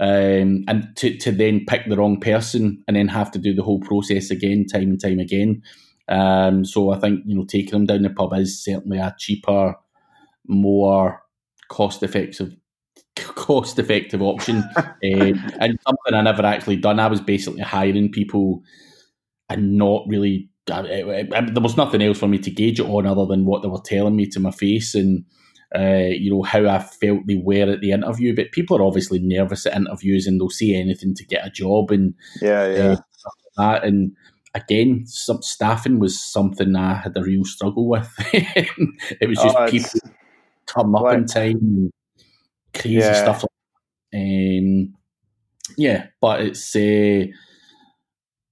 [0.02, 3.64] Um, and to, to then pick the wrong person and then have to do the
[3.64, 5.62] whole process again, time and time again.
[6.08, 9.76] Um, so I think you know taking them down the pub is certainly a cheaper,
[10.48, 11.22] more
[11.70, 12.56] cost effective
[13.16, 17.00] cost effective option uh, and something I never actually done.
[17.00, 18.64] I was basically hiring people
[19.50, 20.50] and not really.
[20.72, 23.46] I, I, I, there was nothing else for me to gauge it on other than
[23.46, 25.26] what they were telling me to my face and
[25.76, 28.36] uh, you know, how I felt they were at the interview.
[28.36, 31.92] But people are obviously nervous at interviews and they'll say anything to get a job
[31.92, 32.92] and yeah, yeah.
[32.92, 32.98] Uh,
[33.60, 33.84] that.
[33.84, 34.16] And
[34.56, 38.12] again, some staffing was something I had a real struggle with.
[38.34, 40.00] it was just oh, people
[40.66, 41.92] come up in time and
[42.74, 43.14] crazy yeah.
[43.14, 43.52] stuff like
[44.12, 44.18] that.
[44.20, 44.96] Um,
[45.78, 47.26] yeah, but it's, uh,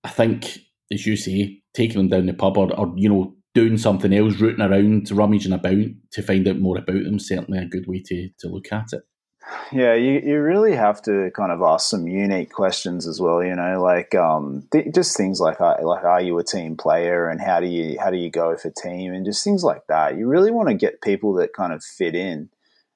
[0.04, 0.60] I think,
[0.92, 4.36] as you say, taking them down the pub or, or you know, doing something else,
[4.36, 8.30] rooting around, rummaging about to find out more about them, certainly a good way to,
[8.38, 9.02] to look at it.
[9.72, 13.44] Yeah, you, you really have to kind of ask some unique questions as well.
[13.44, 17.30] You know, like um, th- just things like uh, like are you a team player
[17.30, 20.18] and how do you how do you go for team and just things like that.
[20.18, 22.50] You really want to get people that kind of fit in,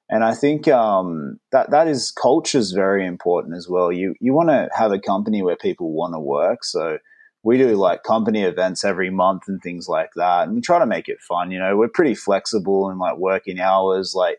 [0.08, 3.90] and I think um, that that is culture is very important as well.
[3.90, 6.64] You you want to have a company where people want to work.
[6.64, 6.98] So
[7.42, 10.44] we do like company events every month and things like that.
[10.44, 11.50] And we try to make it fun.
[11.50, 14.14] You know, we're pretty flexible in like working hours.
[14.14, 14.38] Like,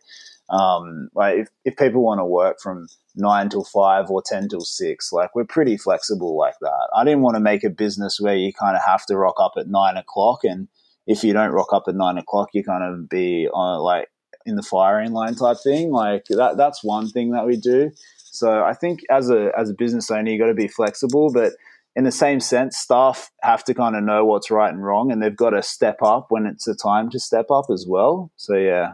[0.49, 4.61] um, like if, if people want to work from nine till five or 10 till
[4.61, 6.87] six, like we're pretty flexible like that.
[6.95, 9.53] I didn't want to make a business where you kind of have to rock up
[9.57, 10.45] at nine o'clock.
[10.45, 10.69] And
[11.05, 14.07] if you don't rock up at nine o'clock, you kind of be on like
[14.45, 15.91] in the firing line type thing.
[15.91, 17.91] Like that, that's one thing that we do.
[18.31, 21.53] So I think as a, as a business owner, you got to be flexible, but
[21.95, 25.21] in the same sense, staff have to kind of know what's right and wrong, and
[25.21, 28.31] they've got to step up when it's a time to step up as well.
[28.35, 28.93] So yeah,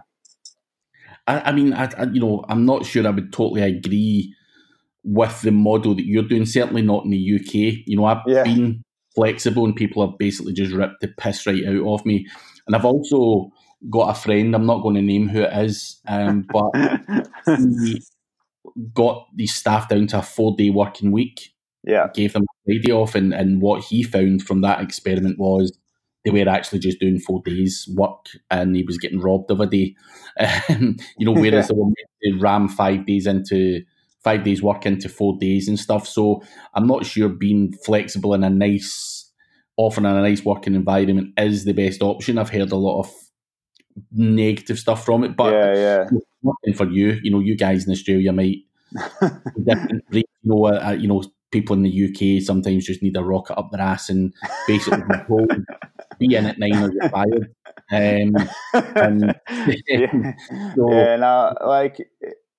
[1.29, 4.35] I, I mean, I, I, you know, I'm not sure I would totally agree
[5.03, 6.45] with the model that you're doing.
[6.45, 7.83] Certainly not in the UK.
[7.85, 8.43] You know, I've yeah.
[8.43, 8.83] been
[9.15, 12.27] flexible, and people have basically just ripped the piss right out of me.
[12.67, 13.51] And I've also
[13.89, 14.55] got a friend.
[14.55, 16.71] I'm not going to name who it is, um, but
[17.45, 18.01] he
[18.93, 21.53] got the staff down to a four day working week.
[21.83, 25.77] Yeah, gave them a Friday off, and and what he found from that experiment was
[26.25, 29.65] they were actually just doing four days work and he was getting robbed of a
[29.65, 29.95] day.
[30.69, 31.91] Um, you know, whereas they were
[32.23, 33.81] to ram five days into
[34.23, 36.07] five days work into four days and stuff.
[36.07, 36.41] So
[36.73, 39.29] I'm not sure being flexible in a nice,
[39.75, 42.37] often in a nice working environment is the best option.
[42.37, 43.11] I've heard a lot of
[44.11, 46.05] negative stuff from it, but yeah,
[46.43, 46.73] yeah.
[46.73, 48.59] for you, you know, you guys in Australia might
[49.65, 50.03] different.
[50.11, 52.05] You know, uh, you know, people in the
[52.37, 54.33] UK sometimes just need a rocket up their ass and
[54.67, 55.01] basically
[56.19, 57.53] be in at nine or you're fired.
[57.91, 58.35] Um,
[58.95, 59.35] and,
[59.87, 60.33] yeah.
[60.75, 61.97] so, yeah, no, like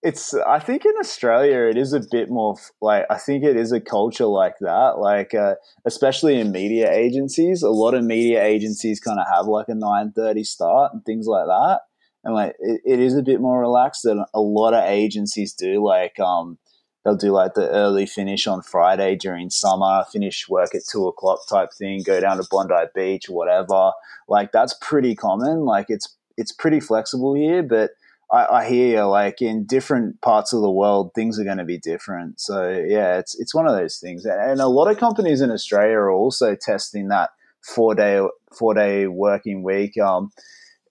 [0.03, 0.35] it's.
[0.35, 3.81] I think in Australia it is a bit more like I think it is a
[3.81, 4.98] culture like that.
[4.98, 9.68] Like uh, especially in media agencies, a lot of media agencies kind of have like
[9.68, 11.81] a nine thirty start and things like that.
[12.24, 15.85] And like it, it is a bit more relaxed than a lot of agencies do.
[15.85, 16.59] Like um,
[17.04, 21.40] they'll do like the early finish on Friday during summer, finish work at two o'clock
[21.48, 23.92] type thing, go down to Bondi Beach whatever.
[24.28, 25.64] Like that's pretty common.
[25.64, 27.90] Like it's it's pretty flexible here, but
[28.32, 31.64] I, I hear you, like in different parts of the world, things are going to
[31.64, 32.40] be different.
[32.40, 35.96] So yeah, it's it's one of those things, and a lot of companies in Australia
[35.96, 37.30] are also testing that
[37.62, 38.24] four day
[38.56, 39.98] four day working week.
[39.98, 40.30] Um,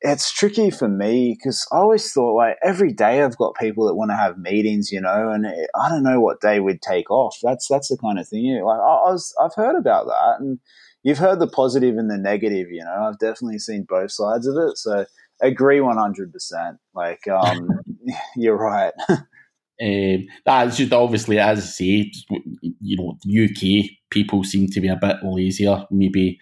[0.01, 3.95] it's tricky for me because I always thought like every day I've got people that
[3.95, 7.11] want to have meetings, you know, and it, I don't know what day we'd take
[7.11, 7.37] off.
[7.43, 8.43] That's that's the kind of thing.
[8.43, 10.59] You know, like I, I was, I've heard about that, and
[11.03, 12.67] you've heard the positive and the negative.
[12.71, 14.77] You know, I've definitely seen both sides of it.
[14.77, 15.05] So
[15.41, 16.77] agree one hundred percent.
[16.93, 17.69] Like, um,
[18.35, 18.93] you're right.
[19.81, 22.11] Um, that's just obviously, as I say,
[22.81, 26.37] you know, UK people seem to be a bit lazier, maybe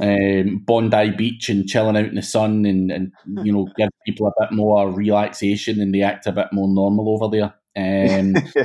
[0.00, 3.12] um, Bondi Beach and chilling out in the sun and, and
[3.44, 7.08] you know give people a bit more relaxation and they act a bit more normal
[7.10, 7.54] over there.
[7.74, 8.34] Um,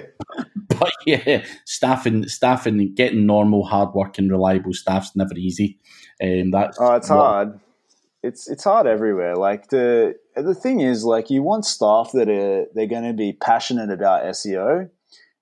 [0.68, 5.80] but yeah, staffing, staffing, getting normal, hardworking, reliable staff's never easy.
[6.22, 7.60] Um, that's oh, it's what, hard.
[8.24, 9.36] It's it's hard everywhere.
[9.36, 13.34] Like the the thing is, like you want staff that are they're going to be
[13.34, 14.90] passionate about SEO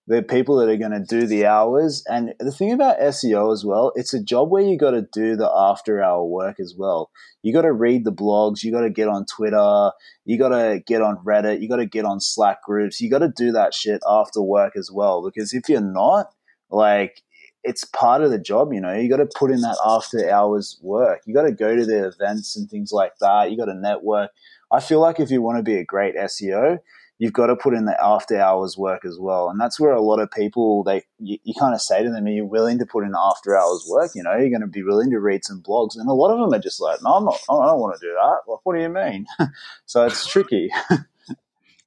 [0.07, 2.03] the people that are going to do the hours.
[2.07, 5.35] And the thing about SEO as well, it's a job where you got to do
[5.35, 7.09] the after hour work as well.
[7.41, 9.91] You got to read the blogs, you got to get on Twitter,
[10.23, 13.19] you got to get on Reddit, you got to get on Slack groups, you got
[13.19, 15.23] to do that shit after work as well.
[15.23, 16.27] Because if you're not,
[16.69, 17.21] like,
[17.63, 18.93] it's part of the job, you know.
[18.93, 21.21] You got to put in that after hours work.
[21.25, 23.49] You got to go to the events and things like that.
[23.49, 24.29] You got to network.
[24.71, 26.77] I feel like if you want to be a great SEO,
[27.17, 29.49] you've got to put in the after hours work as well.
[29.49, 32.25] And that's where a lot of people, they, you, you kind of say to them,
[32.25, 34.11] are you willing to put in after hours work?
[34.15, 35.95] You know, you're going to be willing to read some blogs.
[35.95, 38.05] And a lot of them are just like, no, I'm not, I don't want to
[38.05, 38.51] do that.
[38.51, 39.25] Like, what do you mean?
[39.85, 40.69] so it's tricky.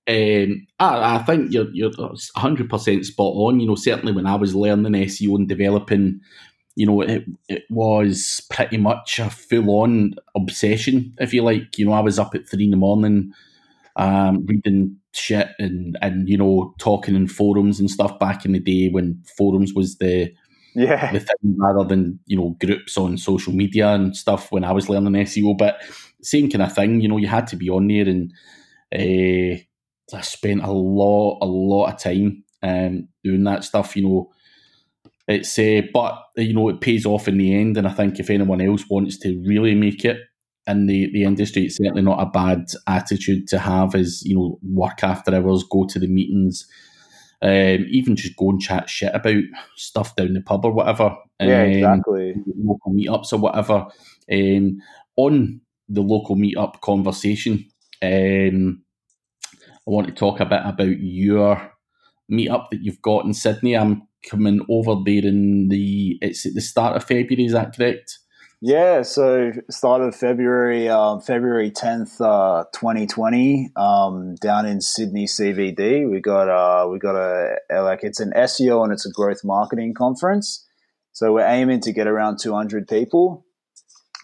[0.09, 3.61] Um, I, I, think you're you're 100 percent spot on.
[3.61, 6.23] You know, certainly when I was learning SEO and developing,
[6.77, 11.77] you know, it it was pretty much a full on obsession, if you like.
[11.77, 13.35] You know, I was up at three in the morning,
[13.99, 18.61] um, reading shit and and you know talking in forums and stuff back in the
[18.61, 20.33] day when forums was the
[20.75, 24.73] yeah the thing rather than you know groups on social media and stuff when I
[24.73, 25.59] was learning SEO.
[25.59, 25.83] But
[26.23, 28.33] same kind of thing, you know, you had to be on there and
[28.95, 29.59] uh,
[30.17, 33.97] I spent a lot a lot of time um, doing that stuff.
[33.97, 34.33] You know,
[35.27, 38.31] it's uh, but you know it pays off in the end, and I think if
[38.31, 40.19] anyone else wants to really make it
[40.69, 44.59] in the, the industry, it's certainly not a bad attitude to have is, you know,
[44.63, 46.67] work after hours, go to the meetings,
[47.41, 49.43] um, even just go and chat shit about
[49.77, 51.17] stuff down the pub or whatever.
[51.41, 52.35] Yeah, um, exactly.
[52.57, 53.87] Local meetups or whatever.
[54.31, 54.79] Um,
[55.17, 57.65] on the local meetup conversation,
[58.03, 58.83] um,
[59.87, 61.73] I want to talk a bit about your
[62.31, 63.75] meetup that you've got in Sydney.
[63.75, 68.19] I'm coming over there in the, it's at the start of February, is that correct?
[68.61, 76.11] Yeah, so started February um, February tenth, uh, twenty twenty, um, down in Sydney CBD.
[76.11, 79.95] We got uh, we got a, like it's an SEO and it's a growth marketing
[79.95, 80.67] conference.
[81.13, 83.47] So we're aiming to get around two hundred people.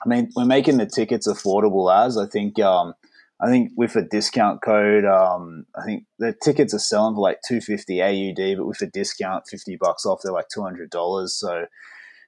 [0.04, 2.58] I mean, we're making the tickets affordable as I think.
[2.58, 2.94] Um,
[3.40, 7.38] I think with a discount code, um, I think the tickets are selling for like
[7.46, 11.36] two fifty AUD, but with a discount, fifty bucks off, they're like two hundred dollars.
[11.36, 11.66] So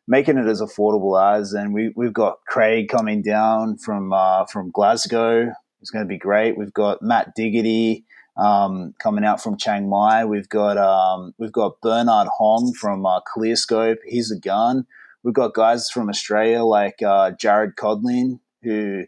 [0.09, 1.53] making it as affordable as.
[1.53, 5.53] And we, we've got Craig coming down from uh, from Glasgow.
[5.81, 6.57] It's going to be great.
[6.57, 8.05] We've got Matt Diggity,
[8.37, 10.25] um, coming out from Chiang Mai.
[10.25, 13.99] We've got um, we've got Bernard Huang from uh, ClearScope.
[14.07, 14.87] He's a gun.
[15.23, 19.05] We've got guys from Australia like uh, Jared Codlin, who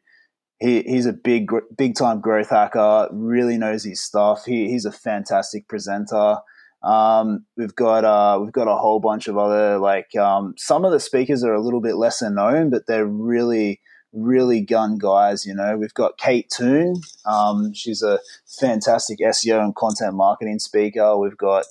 [0.59, 3.09] he, he's a big big time growth hacker.
[3.13, 4.45] Really knows his stuff.
[4.45, 6.39] He, he's a fantastic presenter.
[6.83, 10.93] Um, we've got uh, we've got a whole bunch of other like um, some of
[10.93, 13.81] the speakers are a little bit lesser known, but they're really
[14.13, 15.45] really gun guys.
[15.45, 16.95] You know, we've got Kate Toon.
[17.27, 18.21] Um, she's a
[18.61, 21.17] fantastic SEO and content marketing speaker.
[21.17, 21.65] We've got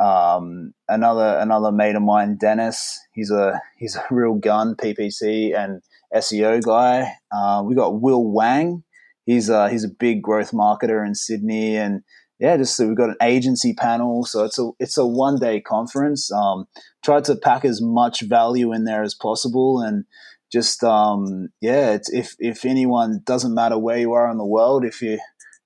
[0.00, 2.98] um, another another mate of mine, Dennis.
[3.12, 5.82] He's a he's a real gun PPC and
[6.14, 7.12] SEO guy.
[7.32, 8.82] Uh, we got Will Wang.
[9.26, 12.02] He's a, he's a big growth marketer in Sydney, and
[12.38, 14.24] yeah, just so we've got an agency panel.
[14.24, 16.32] So it's a it's a one day conference.
[16.32, 16.66] Um,
[17.04, 20.04] tried to pack as much value in there as possible, and
[20.52, 25.00] just um, yeah, if if anyone doesn't matter where you are in the world, if
[25.00, 25.18] you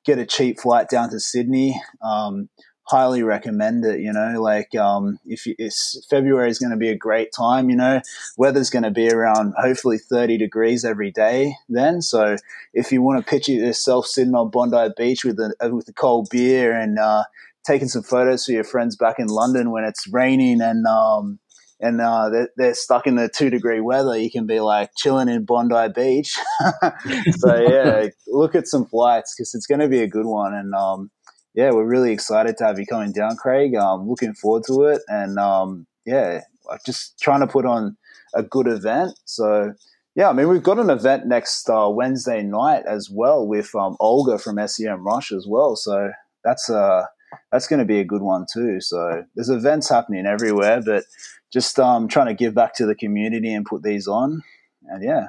[0.04, 2.48] get a cheap flight down to Sydney, um,
[2.88, 4.00] highly recommend it.
[4.00, 7.70] You know, like um, if you, it's, February is going to be a great time.
[7.70, 8.00] You know,
[8.36, 12.02] weather's going to be around hopefully 30 degrees every day then.
[12.02, 12.36] So
[12.72, 16.28] if you want to picture yourself sitting on Bondi Beach with a with a cold
[16.30, 17.24] beer and uh,
[17.66, 21.38] taking some photos for your friends back in London when it's raining and um,
[21.80, 25.28] and uh, they're, they're, stuck in the two degree weather, you can be like chilling
[25.28, 26.36] in Bondi Beach.
[27.36, 30.54] so yeah, look at some flights because it's going to be a good one.
[30.54, 31.10] And um,
[31.58, 33.74] yeah, we're really excited to have you coming down, Craig.
[33.74, 36.42] Um, looking forward to it, and um, yeah,
[36.86, 37.96] just trying to put on
[38.32, 39.18] a good event.
[39.24, 39.74] So
[40.14, 43.96] yeah, I mean we've got an event next uh, Wednesday night as well with um,
[43.98, 45.74] Olga from SEMrush as well.
[45.74, 46.12] So
[46.44, 47.06] that's uh
[47.50, 48.80] that's going to be a good one too.
[48.80, 51.06] So there's events happening everywhere, but
[51.52, 54.44] just um, trying to give back to the community and put these on.
[54.86, 55.26] And yeah,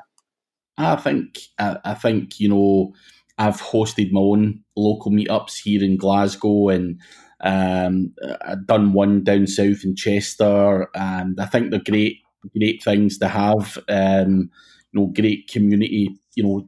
[0.78, 2.94] I think I, I think you know
[3.40, 7.00] I've hosted my own local meetups here in Glasgow and.
[7.42, 8.14] Um,
[8.46, 12.18] I've done one down south in Chester, and I think they're great,
[12.54, 13.78] great things to have.
[13.88, 14.50] Um,
[14.92, 16.20] you know, great community.
[16.36, 16.68] You know,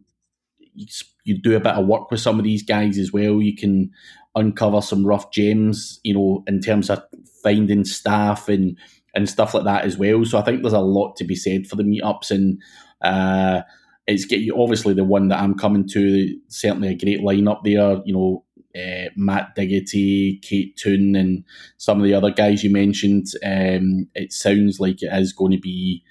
[0.73, 0.87] you,
[1.25, 3.41] you do a bit of work with some of these guys as well.
[3.41, 3.91] You can
[4.33, 5.99] uncover some rough gems.
[6.05, 7.03] You know, in terms of
[7.43, 8.77] finding staff and
[9.13, 10.23] and stuff like that as well.
[10.23, 12.61] So I think there's a lot to be said for the meetups, and
[13.01, 13.63] uh,
[14.11, 16.37] it's get you obviously the one that I'm coming to.
[16.47, 18.01] Certainly a great lineup there.
[18.05, 18.45] You know,
[18.75, 21.43] uh, Matt Diggity, Kate Toon, and
[21.77, 23.27] some of the other guys you mentioned.
[23.43, 26.03] Um, it sounds like it is going to be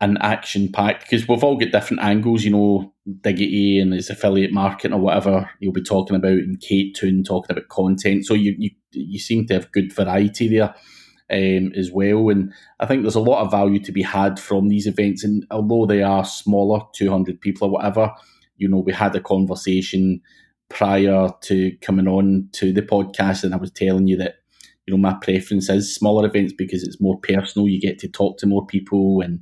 [0.00, 2.44] an action packed because we've all got different angles.
[2.44, 6.94] You know, Diggity and his affiliate marketing or whatever you'll be talking about, and Kate
[6.94, 8.26] Toon talking about content.
[8.26, 10.74] So you you you seem to have good variety there
[11.30, 12.28] um, as well.
[12.30, 15.24] And I think there's a lot of value to be had from these events.
[15.24, 18.12] And although they are smaller, 200 people or whatever,
[18.56, 20.20] you know, we had a conversation
[20.68, 24.36] prior to coming on to the podcast, and I was telling you that,
[24.86, 27.68] you know, my preference is smaller events because it's more personal.
[27.68, 29.40] You get to talk to more people, and,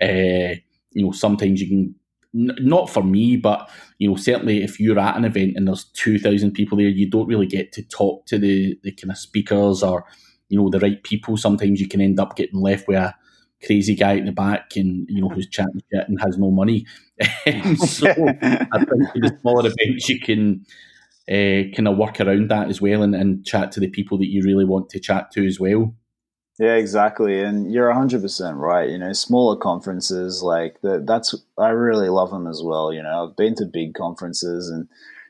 [0.00, 0.56] uh,
[0.92, 1.94] you know, sometimes you can
[2.36, 6.18] not for me, but you know, certainly if you're at an event and there's two
[6.18, 9.82] thousand people there, you don't really get to talk to the the kind of speakers
[9.82, 10.04] or
[10.48, 13.14] you know the right people, sometimes you can end up getting left with a
[13.64, 16.86] crazy guy in the back and you know who's chatting shit and has no money.
[17.76, 20.64] so I think the smaller events you can
[21.28, 24.28] uh, kind of work around that as well and, and chat to the people that
[24.28, 25.94] you really want to chat to as well.
[26.58, 27.42] Yeah, exactly.
[27.42, 28.88] And you're 100% right.
[28.88, 32.94] You know, smaller conferences like that, that's, I really love them as well.
[32.94, 34.88] You know, I've been to big conferences and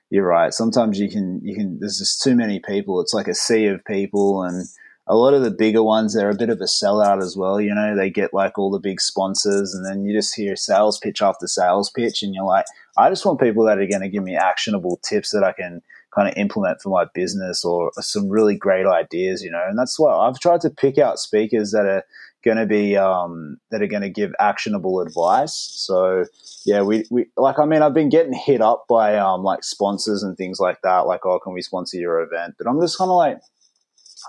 [0.08, 0.54] you're right.
[0.54, 3.00] Sometimes you can, you can, there's just too many people.
[3.00, 4.68] It's like a sea of people and,
[5.09, 7.61] a lot of the bigger ones, they're a bit of a sellout as well.
[7.61, 10.98] You know, they get like all the big sponsors, and then you just hear sales
[10.98, 12.64] pitch after sales pitch, and you're like,
[12.96, 15.82] I just want people that are going to give me actionable tips that I can
[16.14, 19.62] kind of implement for my business or some really great ideas, you know.
[19.68, 22.04] And that's why I've tried to pick out speakers that are
[22.44, 25.54] going to be um, that are going to give actionable advice.
[25.54, 26.24] So
[26.64, 30.22] yeah, we, we like I mean I've been getting hit up by um, like sponsors
[30.22, 32.54] and things like that, like oh can we sponsor your event?
[32.59, 33.38] But I'm just kind of like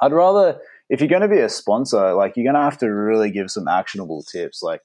[0.01, 0.59] I'd rather,
[0.89, 3.51] if you're going to be a sponsor, like you're going to have to really give
[3.51, 4.61] some actionable tips.
[4.61, 4.81] Like,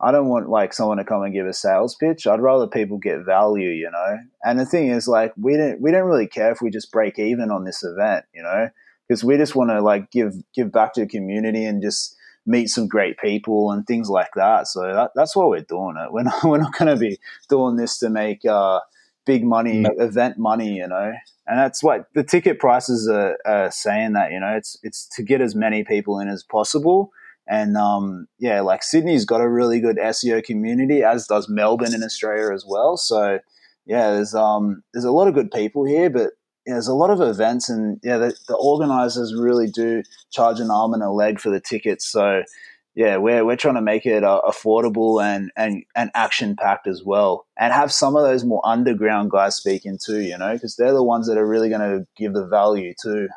[0.00, 2.26] I don't want like someone to come and give a sales pitch.
[2.26, 4.18] I'd rather people get value, you know.
[4.44, 7.18] And the thing is, like, we don't we don't really care if we just break
[7.18, 8.68] even on this event, you know,
[9.08, 12.68] because we just want to like give give back to the community and just meet
[12.68, 14.68] some great people and things like that.
[14.68, 16.12] So that, that's why we're doing it.
[16.12, 18.80] We're not we're not going to be doing this to make uh,
[19.26, 19.90] big money, no.
[19.98, 21.12] event money, you know.
[21.46, 25.22] And that's what the ticket prices are, are, saying that, you know, it's it's to
[25.22, 27.10] get as many people in as possible.
[27.48, 32.02] And um, yeah, like Sydney's got a really good SEO community, as does Melbourne in
[32.02, 32.96] Australia as well.
[32.96, 33.38] So
[33.84, 36.32] yeah, there's um there's a lot of good people here, but
[36.66, 40.02] yeah, there's a lot of events, and yeah, the, the organizers really do
[40.32, 42.04] charge an arm and a leg for the tickets.
[42.10, 42.42] So
[42.96, 47.02] yeah, we're we're trying to make it uh, affordable and and and action packed as
[47.04, 50.22] well, and have some of those more underground guys speaking too.
[50.22, 53.28] You know, because they're the ones that are really going to give the value too.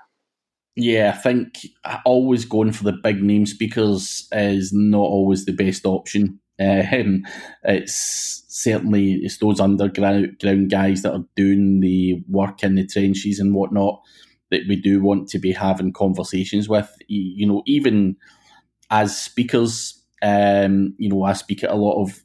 [0.78, 1.60] Yeah, I think
[2.05, 6.39] always going for the big name speakers is not always the best option.
[6.57, 7.24] Um,
[7.64, 10.38] it's certainly it's those underground
[10.70, 14.01] guys that are doing the work in the trenches and whatnot
[14.51, 16.89] that we do want to be having conversations with.
[17.10, 18.16] You know, even
[18.90, 22.24] as speakers, um, you know, I speak at a lot of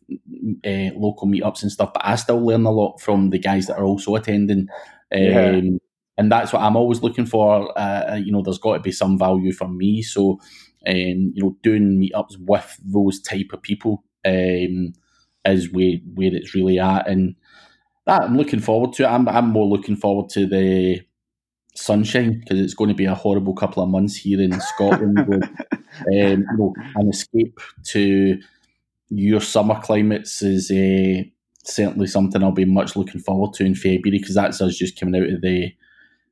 [0.65, 3.79] uh, local meetups and stuff, but I still learn a lot from the guys that
[3.79, 4.69] are also attending.
[5.15, 5.61] Um, yeah.
[6.17, 7.77] And that's what I'm always looking for.
[7.79, 10.03] Uh, uh you know, there's got to be some value for me.
[10.03, 10.39] So,
[10.87, 14.93] um, you know, doing meetups with those type of people um,
[15.45, 17.35] is where where it's really at, and
[18.07, 19.05] that I'm looking forward to.
[19.05, 19.07] It.
[19.07, 21.01] I'm I'm more looking forward to the
[21.75, 25.27] sunshine because it's going to be a horrible couple of months here in Scotland.
[25.27, 28.39] with, um, you know, an escape to
[29.11, 31.23] your summer climates is uh,
[31.65, 35.21] certainly something I'll be much looking forward to in February because that's us just coming
[35.21, 35.73] out of the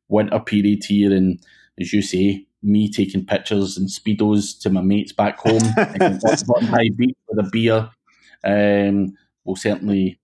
[0.08, 1.40] winter period here, and
[1.80, 7.16] as you say, me taking pictures and speedos to my mates back home, high beach
[7.28, 7.90] with a beer,
[8.44, 10.20] um, will certainly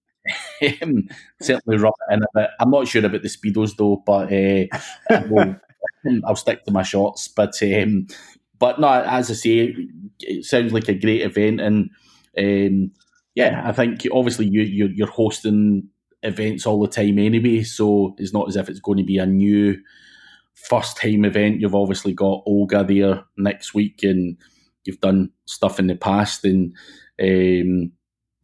[1.41, 2.51] certainly rub it in a bit.
[2.61, 5.57] I'm not sure about the speedos though, but uh, will,
[6.25, 7.29] I'll stick to my shots.
[7.29, 8.07] But um,
[8.59, 9.77] but no, as I say,
[10.21, 11.91] it sounds like a great event, and
[12.37, 12.93] um,
[13.35, 15.89] yeah, I think obviously you you're, you're hosting
[16.23, 19.27] events all the time anyway, so it's not as if it's going to be a
[19.27, 19.77] new
[20.55, 21.61] first time event.
[21.61, 24.37] You've obviously got Olga there next week, and
[24.85, 26.75] you've done stuff in the past, and
[27.21, 27.93] um,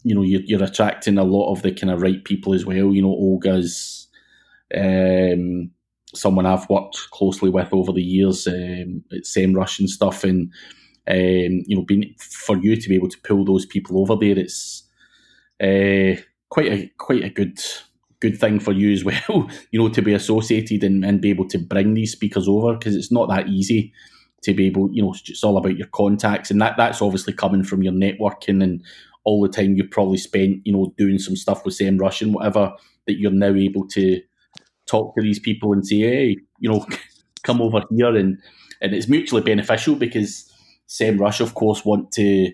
[0.04, 2.92] you know you're, you're, attracting a lot of the kind of right people as well.
[2.92, 4.06] You know, Olga's
[4.76, 5.70] um,
[6.14, 10.52] someone I've worked closely with over the years um, at stuff, and
[11.08, 14.38] um, you know, being for you to be able to pull those people over there,
[14.38, 14.84] it's
[15.60, 17.58] uh, quite a quite a good
[18.20, 21.48] good thing for you as well, you know, to be associated and, and be able
[21.48, 23.92] to bring these speakers over because it's not that easy
[24.42, 27.64] to be able, you know, it's all about your contacts and that that's obviously coming
[27.64, 28.82] from your networking and
[29.24, 32.72] all the time you probably spent, you know, doing some stuff with SEMrush and whatever
[33.06, 34.20] that you're now able to
[34.86, 36.86] talk to these people and say, hey, you know,
[37.42, 38.38] come over here and
[38.80, 40.50] and it's mutually beneficial because
[40.88, 42.52] SEMrush, of course, want to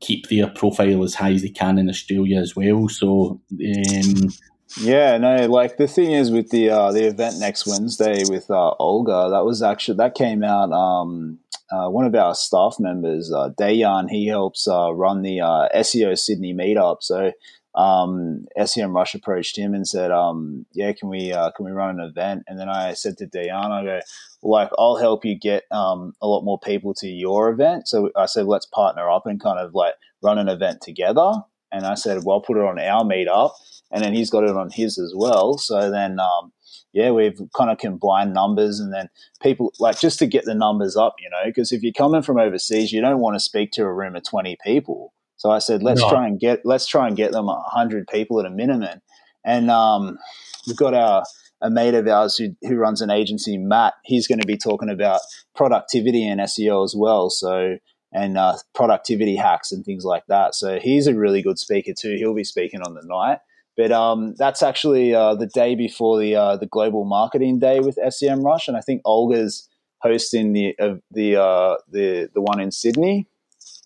[0.00, 2.88] keep their profile as high as they can in Australia as well.
[2.88, 4.30] So um,
[4.76, 8.74] yeah, no, like the thing is with the uh, the event next Wednesday with uh,
[8.78, 10.72] Olga, that was actually that came out.
[10.72, 11.38] Um,
[11.70, 16.16] uh, one of our staff members, uh, Dayan, he helps uh, run the uh, SEO
[16.18, 16.98] Sydney meetup.
[17.02, 17.32] So
[17.74, 22.06] um, SEMrush approached him and said, um, "Yeah, can we uh, can we run an
[22.06, 24.00] event?" And then I said to Dayan, "I go,
[24.42, 28.26] like, I'll help you get um, a lot more people to your event." So I
[28.26, 31.32] said, "Let's partner up and kind of like run an event together."
[31.70, 33.52] And I said, "Well, I'll put it on our meetup."
[33.90, 35.58] and then he's got it on his as well.
[35.58, 36.52] So then, um,
[36.92, 39.08] yeah, we've kind of combined numbers, and then
[39.42, 42.38] people like just to get the numbers up, you know, because if you're coming from
[42.38, 45.12] overseas, you don't want to speak to a room of twenty people.
[45.36, 46.10] So I said, let's no.
[46.10, 49.00] try and get let's try and get them hundred people at a minimum,
[49.44, 50.18] and um,
[50.66, 51.24] we've got our
[51.60, 53.94] a mate of ours who, who runs an agency, Matt.
[54.04, 55.20] He's going to be talking about
[55.56, 57.30] productivity and SEO as well.
[57.30, 57.78] So
[58.12, 60.54] and uh, productivity hacks and things like that.
[60.54, 62.16] So he's a really good speaker too.
[62.16, 63.38] He'll be speaking on the night.
[63.78, 67.96] But um, that's actually uh, the day before the uh, the global marketing day with
[68.08, 69.68] SEM Rush, and I think Olga's
[70.02, 73.28] hosting the uh, the uh, the the one in Sydney.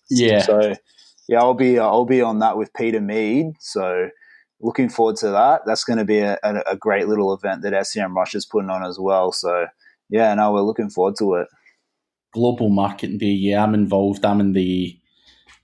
[0.09, 0.41] Yeah.
[0.41, 0.73] So
[1.29, 3.53] yeah, I'll be uh, I'll be on that with Peter Mead.
[3.59, 4.09] So
[4.59, 5.61] looking forward to that.
[5.67, 8.71] That's going to be a, a, a, great little event that SEM Rush is putting
[8.71, 9.31] on as well.
[9.31, 9.67] So
[10.09, 11.47] yeah, no, we're looking forward to it.
[12.33, 13.27] Global Marketing Day.
[13.27, 14.25] Yeah, I'm involved.
[14.25, 14.97] I'm in the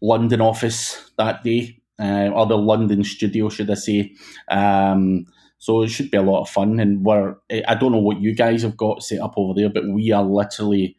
[0.03, 4.13] London office that day uh, or the London studio, should I say.
[4.49, 5.25] Um,
[5.57, 6.79] so it should be a lot of fun.
[6.79, 7.35] And we're,
[7.67, 10.23] I don't know what you guys have got set up over there, but we are
[10.23, 10.95] literally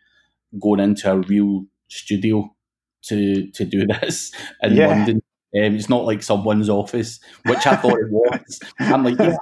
[0.61, 2.55] going into a real studio
[3.03, 4.32] to to do this
[4.62, 4.88] in yeah.
[4.88, 5.22] London.
[5.53, 8.61] Um, it's not like someone's office, which I thought it was.
[8.78, 9.36] I'm like, yeah,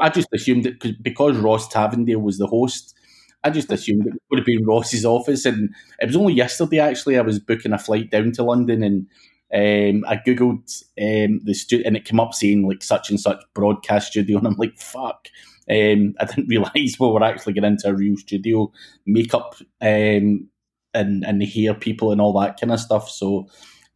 [0.00, 2.96] I just assumed it because Ross Tavendale was the host.
[3.44, 7.18] I just assumed it would have been Ross's office, and it was only yesterday actually.
[7.18, 9.06] I was booking a flight down to London, and
[9.54, 13.42] um, I googled um, the studio and it came up saying like such and such
[13.54, 15.28] broadcast studio, and I'm like, fuck.
[15.70, 18.72] Um, I didn't realize we were actually getting into a real studio,
[19.06, 20.48] makeup um,
[20.94, 23.10] and and hair people and all that kind of stuff.
[23.10, 23.48] So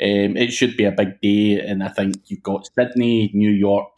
[0.03, 3.97] um, it should be a big day, and I think you've got Sydney, New York,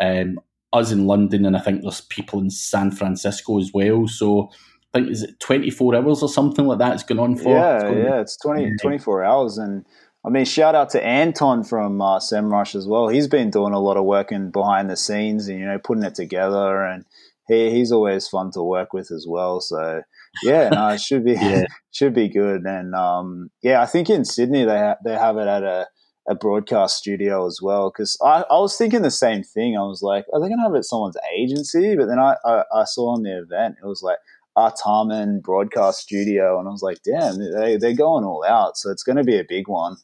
[0.00, 0.38] um,
[0.72, 4.06] us in London, and I think there's people in San Francisco as well.
[4.06, 4.50] So
[4.94, 6.94] I think is it 24 hours or something like that.
[6.94, 7.50] It's going on for.
[7.50, 9.84] Yeah, it's yeah, it's 20, 24 hours, and
[10.26, 13.06] I mean, shout out to Anton from uh, SEMrush as well.
[13.06, 16.02] He's been doing a lot of work in behind the scenes and you know putting
[16.02, 17.04] it together, and
[17.46, 19.60] he, he's always fun to work with as well.
[19.60, 20.02] So
[20.42, 21.66] yeah, no, it should be yeah.
[21.92, 22.62] should be good.
[22.64, 25.86] And um, yeah, I think in Sydney they ha- they have it at a,
[26.28, 27.92] a broadcast studio as well.
[27.92, 29.76] Because I, I was thinking the same thing.
[29.76, 31.94] I was like, are they going to have it at someone's agency?
[31.94, 34.18] But then I, I, I saw on the event it was like
[34.58, 38.76] Artarmon Broadcast Studio, and I was like, damn, they they're going all out.
[38.76, 39.98] So it's going to be a big one.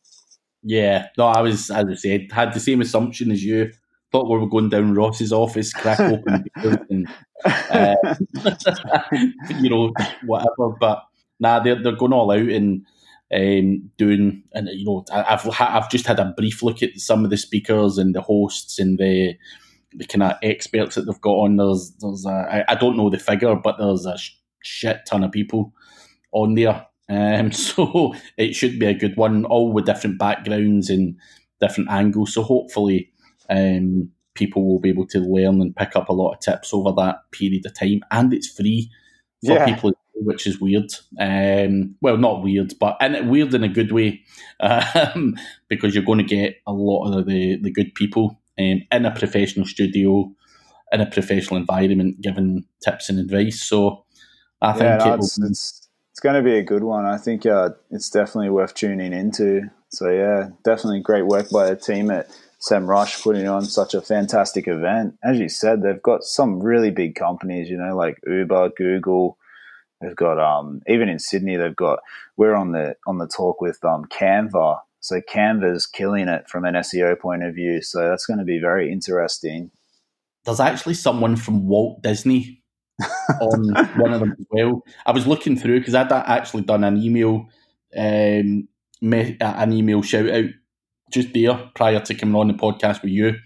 [0.62, 3.72] Yeah, no, I was as I said had the same assumption as you.
[4.12, 6.46] Thought we were going down Ross's office, crack open,
[6.90, 7.08] and,
[7.44, 7.94] uh,
[9.58, 9.92] you know,
[10.26, 10.76] whatever.
[10.78, 11.02] But
[11.40, 12.84] nah, they're they're going all out and
[13.34, 17.30] um, doing, and you know, I've I've just had a brief look at some of
[17.30, 19.34] the speakers and the hosts and the
[19.94, 21.56] the kind of experts that they've got on.
[21.56, 24.16] There's there's a, I, I don't know the figure, but there's a
[24.62, 25.72] shit ton of people
[26.32, 26.86] on there.
[27.12, 31.16] Um, so it should be a good one, all with different backgrounds and
[31.60, 32.34] different angles.
[32.34, 33.10] So hopefully,
[33.50, 36.92] um, people will be able to learn and pick up a lot of tips over
[36.96, 38.90] that period of time, and it's free
[39.44, 39.66] for yeah.
[39.66, 40.90] people, which is weird.
[41.18, 44.22] Um, well, not weird, but and weird in a good way,
[44.60, 45.36] um,
[45.68, 49.10] because you're going to get a lot of the the good people um, in a
[49.10, 50.32] professional studio,
[50.92, 53.62] in a professional environment, giving tips and advice.
[53.62, 54.04] So
[54.62, 55.81] I think yeah, no, it's, it's,
[56.12, 57.06] it's going to be a good one.
[57.06, 59.62] I think uh, it's definitely worth tuning into.
[59.88, 62.28] So yeah, definitely great work by the team at
[62.60, 65.14] SEMrush putting on such a fantastic event.
[65.24, 69.38] As you said, they've got some really big companies, you know, like Uber, Google.
[70.02, 72.00] They've got um, even in Sydney, they've got
[72.36, 74.80] we're on the on the talk with um, Canva.
[75.00, 77.80] So Canva's killing it from an SEO point of view.
[77.80, 79.70] So that's going to be very interesting.
[80.44, 82.61] There's actually someone from Walt Disney
[83.40, 84.82] on one of them as well.
[85.06, 87.48] I was looking through because I'd actually done an email,
[87.96, 88.68] um,
[89.02, 90.46] an email shout out
[91.12, 93.36] just there prior to coming on the podcast with you, um,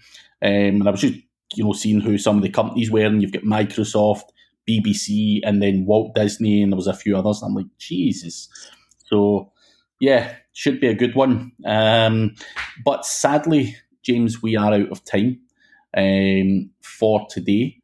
[0.41, 1.15] and I was just
[1.55, 4.29] you know seeing who some of the companies were, and you've got Microsoft,
[4.69, 7.41] BBC, and then Walt Disney, and there was a few others.
[7.41, 8.49] I'm like Jesus,
[9.05, 9.51] so
[9.99, 11.51] yeah, should be a good one.
[11.65, 12.35] Um,
[12.85, 15.39] but sadly, James, we are out of time
[15.95, 17.81] um, for today.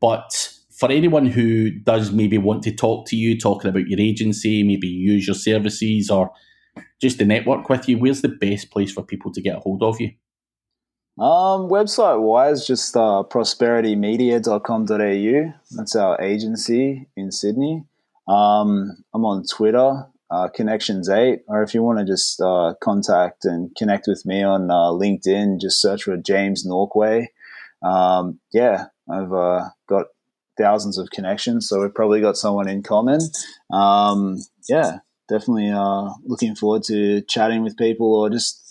[0.00, 4.62] But for anyone who does maybe want to talk to you, talking about your agency,
[4.62, 6.30] maybe use your services or
[7.02, 9.82] just to network with you, where's the best place for people to get a hold
[9.82, 10.12] of you?
[11.22, 15.52] Um, website wise, just uh, prosperitymedia.com.au.
[15.76, 17.84] That's our agency in Sydney.
[18.26, 23.76] Um, I'm on Twitter, uh, Connections8, or if you want to just uh, contact and
[23.76, 27.26] connect with me on uh, LinkedIn, just search for James Norquay.
[27.82, 30.06] Um, yeah, I've uh, got
[30.58, 33.20] thousands of connections, so we've probably got someone in common.
[33.72, 34.38] Um,
[34.68, 34.98] yeah,
[35.28, 38.62] definitely uh, looking forward to chatting with people or just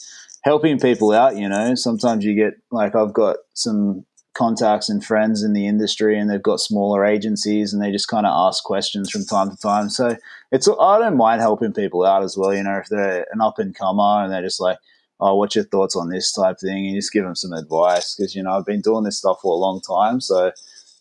[0.44, 1.38] helping people out.
[1.38, 6.20] You know, sometimes you get like I've got some contacts and friends in the industry,
[6.20, 9.58] and they've got smaller agencies, and they just kind of ask questions from time to
[9.58, 9.90] time.
[9.90, 10.16] So
[10.52, 12.54] it's I don't mind helping people out as well.
[12.54, 14.78] You know, if they're an up and comer and they're just like
[15.20, 16.88] oh, what's your thoughts on this type thing?
[16.88, 19.54] And just give them some advice because, you know, I've been doing this stuff for
[19.54, 20.22] a long time.
[20.22, 20.52] So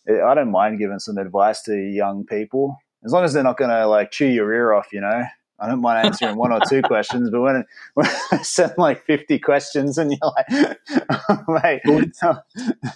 [0.09, 3.69] I don't mind giving some advice to young people as long as they're not going
[3.69, 5.23] to like chew your ear off, you know.
[5.61, 9.39] I don't mind answering one or two questions, but when, when I send like 50
[9.39, 10.77] questions and you're like,
[11.09, 11.81] oh, mate.
[12.23, 12.39] Um,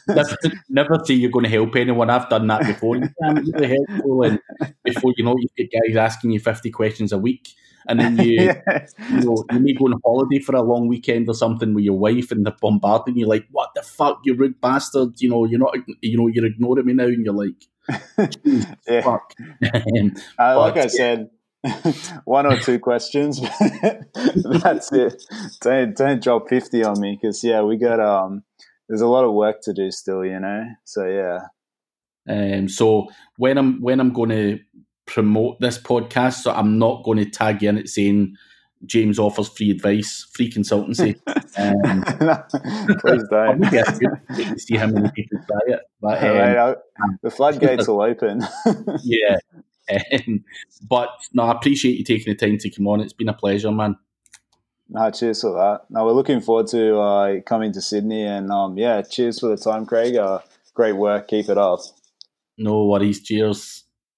[0.08, 0.38] never,
[0.70, 2.10] never say you're going to help anyone.
[2.10, 2.96] I've done that before.
[2.96, 4.24] You can't really helpful.
[4.24, 4.40] And
[4.84, 7.50] before you know, you get guys asking you 50 questions a week
[7.88, 8.54] and then you,
[9.12, 11.98] you know, you may go on holiday for a long weekend or something with your
[11.98, 15.60] wife, and they're bombarding you like, "What the fuck, you rude bastard!" You know, you're
[15.60, 18.36] not, you know, you're ignoring me now, and you're like,
[18.88, 19.02] yeah.
[19.02, 19.34] "Fuck."
[19.74, 21.30] um, uh, like I said,
[22.26, 23.42] one or two questions.
[24.36, 25.24] That's it.
[25.62, 28.44] Don't don't drop fifty on me because yeah, we got um.
[28.90, 30.66] There's a lot of work to do still, you know.
[30.84, 31.40] So yeah.
[32.30, 32.68] Um.
[32.68, 33.08] So
[33.38, 34.60] when I'm when I'm going to
[35.06, 38.36] promote this podcast, so I'm not going to tag you in it saying
[38.86, 41.20] James offers free advice, free consultancy.
[41.56, 42.04] Um,
[43.00, 44.60] Please don't.
[44.60, 45.82] see how many people try it.
[46.02, 46.78] But um, right,
[47.22, 48.42] the floodgates will open.
[49.04, 49.38] yeah.
[49.92, 50.44] Um,
[50.90, 53.02] but no, I appreciate you taking the time to come on.
[53.02, 53.98] It's been a pleasure, man.
[54.90, 55.82] No, cheers for that.
[55.92, 59.58] Now we're looking forward to uh, coming to Sydney, and um, yeah, cheers for the
[59.58, 60.16] time, Craig.
[60.16, 60.40] Uh,
[60.74, 61.28] great work.
[61.28, 61.82] Keep it up.
[62.58, 63.22] No worries.
[63.22, 63.83] Cheers.